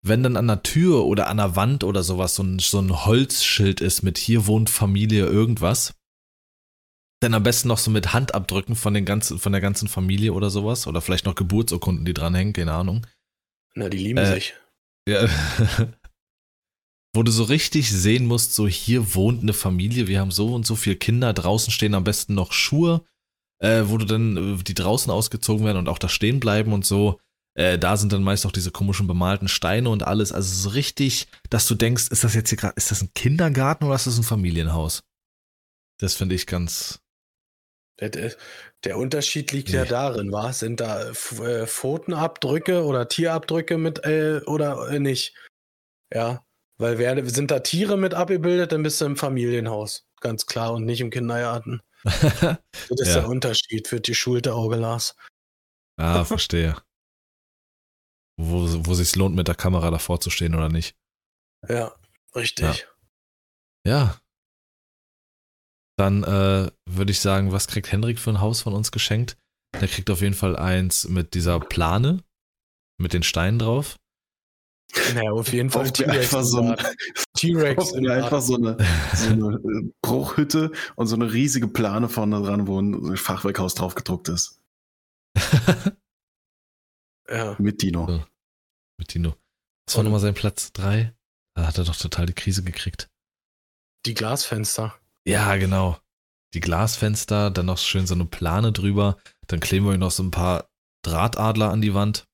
[0.02, 3.04] wenn dann an der Tür oder an der Wand oder sowas so ein, so ein
[3.06, 5.94] Holzschild ist mit hier wohnt Familie irgendwas,
[7.26, 10.48] dann am besten noch so mit Handabdrücken von, den ganzen, von der ganzen Familie oder
[10.50, 10.86] sowas.
[10.86, 13.06] Oder vielleicht noch Geburtsurkunden, die dranhängen, keine Ahnung.
[13.74, 14.54] Na, die lieben Äh, sich.
[15.08, 15.28] Ja.
[17.14, 20.66] Wo du so richtig sehen musst, so hier wohnt eine Familie, wir haben so und
[20.66, 23.04] so viele Kinder, draußen stehen am besten noch Schuhe,
[23.58, 26.84] äh, wo du dann, äh, die draußen ausgezogen werden und auch da stehen bleiben und
[26.84, 27.18] so.
[27.54, 30.30] Äh, da sind dann meist auch diese komischen bemalten Steine und alles.
[30.30, 33.84] Also so richtig, dass du denkst, ist das jetzt hier gerade, ist das ein Kindergarten
[33.84, 35.02] oder ist das ein Familienhaus?
[35.98, 37.00] Das finde ich ganz.
[38.00, 38.36] Der,
[38.98, 39.88] Unterschied liegt ja Nee.
[39.88, 40.58] darin, was?
[40.58, 45.34] Sind da F- äh, Pfotenabdrücke oder Tierabdrücke mit äh, oder äh, nicht?
[46.12, 46.44] Ja.
[46.78, 50.06] Weil wer, sind da Tiere mit abgebildet, dann bist du im Familienhaus.
[50.20, 51.80] Ganz klar und nicht im Kindergarten.
[52.88, 53.20] Das ist Ja.
[53.20, 55.16] der Unterschied für die Schulte Auge Lars.
[55.96, 56.76] ah, verstehe.
[58.38, 60.94] Wo, wo sich's lohnt, mit der Kamera davor zu stehen oder nicht.
[61.68, 61.94] Ja,
[62.34, 62.86] richtig.
[63.86, 64.20] Ja.
[65.98, 69.36] Dann äh, würde ich sagen, was kriegt Henrik für ein Haus von uns geschenkt?
[69.80, 72.22] Der kriegt auf jeden Fall eins mit dieser Plane,
[72.98, 73.96] mit den Steinen drauf.
[75.14, 76.76] Naja, auf jeden Fall T-Rex einfach so ein-.
[77.34, 78.76] T-Rex einfach so eine,
[79.14, 83.94] so eine äh, Bruchhütte und so eine riesige Plane vorne dran, wo ein Fachwerkhaus drauf
[83.94, 84.60] gedruckt ist.
[87.28, 87.56] Ja.
[87.58, 88.06] Mit Dino.
[88.06, 88.24] So.
[88.98, 89.34] mit Tino.
[89.86, 91.12] Was war nochmal sein Platz 3?
[91.56, 93.08] Da hat er doch total die Krise gekriegt.
[94.04, 94.98] Die Glasfenster.
[95.26, 95.98] Ja, genau.
[96.54, 99.16] Die Glasfenster, dann noch schön so eine Plane drüber.
[99.48, 100.70] Dann kleben wir noch so ein paar
[101.02, 102.26] Drahtadler an die Wand.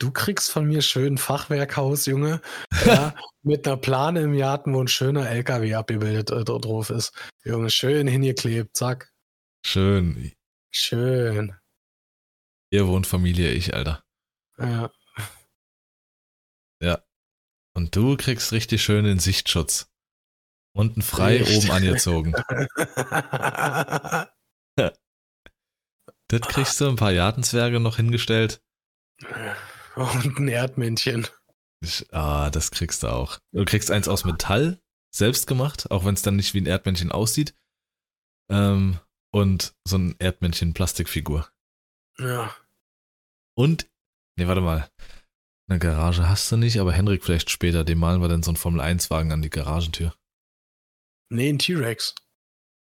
[0.00, 2.40] Du kriegst von mir schön Fachwerkhaus, Junge.
[2.86, 7.12] Ja, mit einer Plane im Garten, wo ein schöner LKW abgebildet äh, drauf ist.
[7.44, 9.12] Junge, schön hingeklebt, zack.
[9.64, 10.32] Schön.
[10.70, 11.56] Schön.
[12.70, 14.02] Hier wohnt Familie, ich, Alter.
[14.58, 14.90] Ja.
[17.74, 19.93] Und du kriegst richtig schön den Sichtschutz.
[20.74, 21.56] Unten frei, Echt?
[21.56, 22.34] oben angezogen.
[26.28, 28.62] Das kriegst du, ein paar Gartenzwerge noch hingestellt.
[29.94, 31.28] Und ein Erdmännchen.
[31.80, 33.38] Ich, ah, das kriegst du auch.
[33.52, 34.80] Du kriegst eins aus Metall,
[35.14, 37.54] selbst gemacht, auch wenn es dann nicht wie ein Erdmännchen aussieht.
[38.50, 38.98] Ähm,
[39.32, 41.48] und so ein Erdmännchen-Plastikfigur.
[42.18, 42.54] Ja.
[43.56, 43.88] Und,
[44.36, 44.88] nee, warte mal.
[45.68, 48.56] Eine Garage hast du nicht, aber Henrik vielleicht später, dem malen wir dann so einen
[48.56, 50.14] Formel-1-Wagen an die Garagentür.
[51.34, 52.14] Nee, ein T-Rex.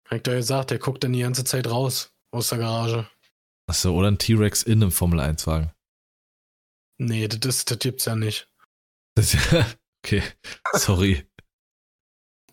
[0.07, 3.09] Hab ich doch gesagt, der guckt dann die ganze Zeit raus aus der Garage.
[3.67, 5.71] Achso, oder ein T-Rex in einem Formel-1-Wagen.
[6.99, 8.47] Nee, das, das gibt's ja nicht.
[9.15, 9.35] Das-
[10.05, 10.21] okay,
[10.73, 11.27] sorry.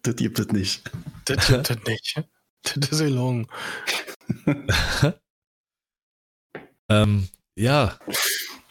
[0.03, 0.91] Das gibt es nicht.
[1.27, 2.23] Das gibt es nicht.
[2.63, 3.47] Das ist gelogen.
[6.89, 7.29] ähm,
[7.59, 7.99] ja,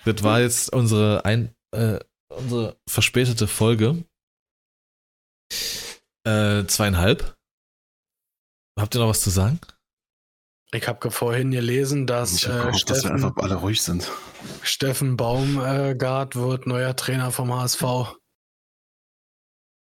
[0.06, 2.00] das war jetzt unsere, ein, äh,
[2.30, 4.04] unsere verspätete Folge.
[6.30, 7.36] Äh, zweieinhalb.
[8.80, 9.60] Habt ihr noch was zu sagen?
[10.72, 14.12] Ich habe vorhin gelesen, dass Ich äh, gehofft, dass wir Steffen, einfach alle ruhig sind.
[14.62, 17.82] Steffen Baumgart wird neuer Trainer vom HSV.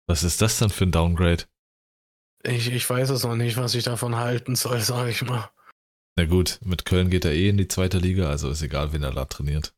[0.07, 1.45] Was ist das denn für ein Downgrade?
[2.43, 5.49] Ich, ich weiß es noch nicht, was ich davon halten soll, sage ich mal.
[6.15, 9.01] Na gut, mit Köln geht er eh in die zweite Liga, also ist egal, wen
[9.01, 9.73] er da trainiert.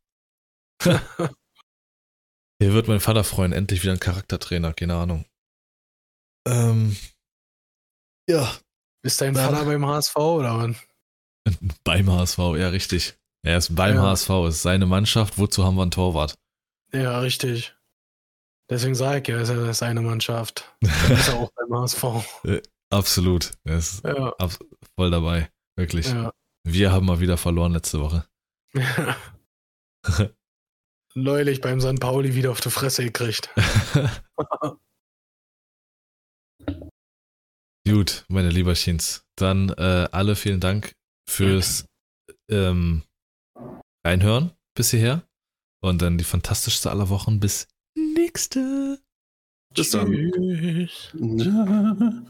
[0.84, 5.26] Hier wird mein Vater freuen, endlich wieder ein Charaktertrainer, keine Ahnung.
[6.48, 6.96] Ähm,
[8.30, 8.52] ja,
[9.04, 9.36] Ist dein.
[9.36, 10.76] Vater beim HSV oder was?
[11.84, 13.18] beim HSV, ja, richtig.
[13.44, 14.02] Er ist beim Ja.
[14.04, 15.38] HSV, ist seine Mannschaft.
[15.38, 16.36] Wozu haben wir einen Torwart?
[16.94, 17.76] Ja, richtig.
[18.70, 20.76] Deswegen sage ich ja, es ist eine Mannschaft.
[20.82, 22.04] Dann ist er auch beim HSV.
[22.92, 23.52] Absolut.
[23.64, 24.34] Er ist Ja,
[24.98, 25.50] voll dabei.
[25.76, 26.08] Wirklich.
[26.08, 26.34] ja.
[26.68, 28.26] Wir haben mal wieder verloren letzte Woche.
[31.16, 32.00] Neulich beim St.
[32.00, 33.50] Pauli wieder auf die Fresse gekriegt.
[37.90, 39.24] Gut, meine Lieberchens.
[39.36, 40.94] Dann äh, alle vielen Dank
[41.28, 41.86] fürs
[42.50, 43.04] ähm,
[44.06, 45.24] Reinhören bis hierher.
[45.82, 49.00] Und dann die fantastischste aller Wochen bis nächste.
[49.74, 50.12] Bis dann.
[50.12, 51.12] Tschüss.
[51.14, 52.24] Ja.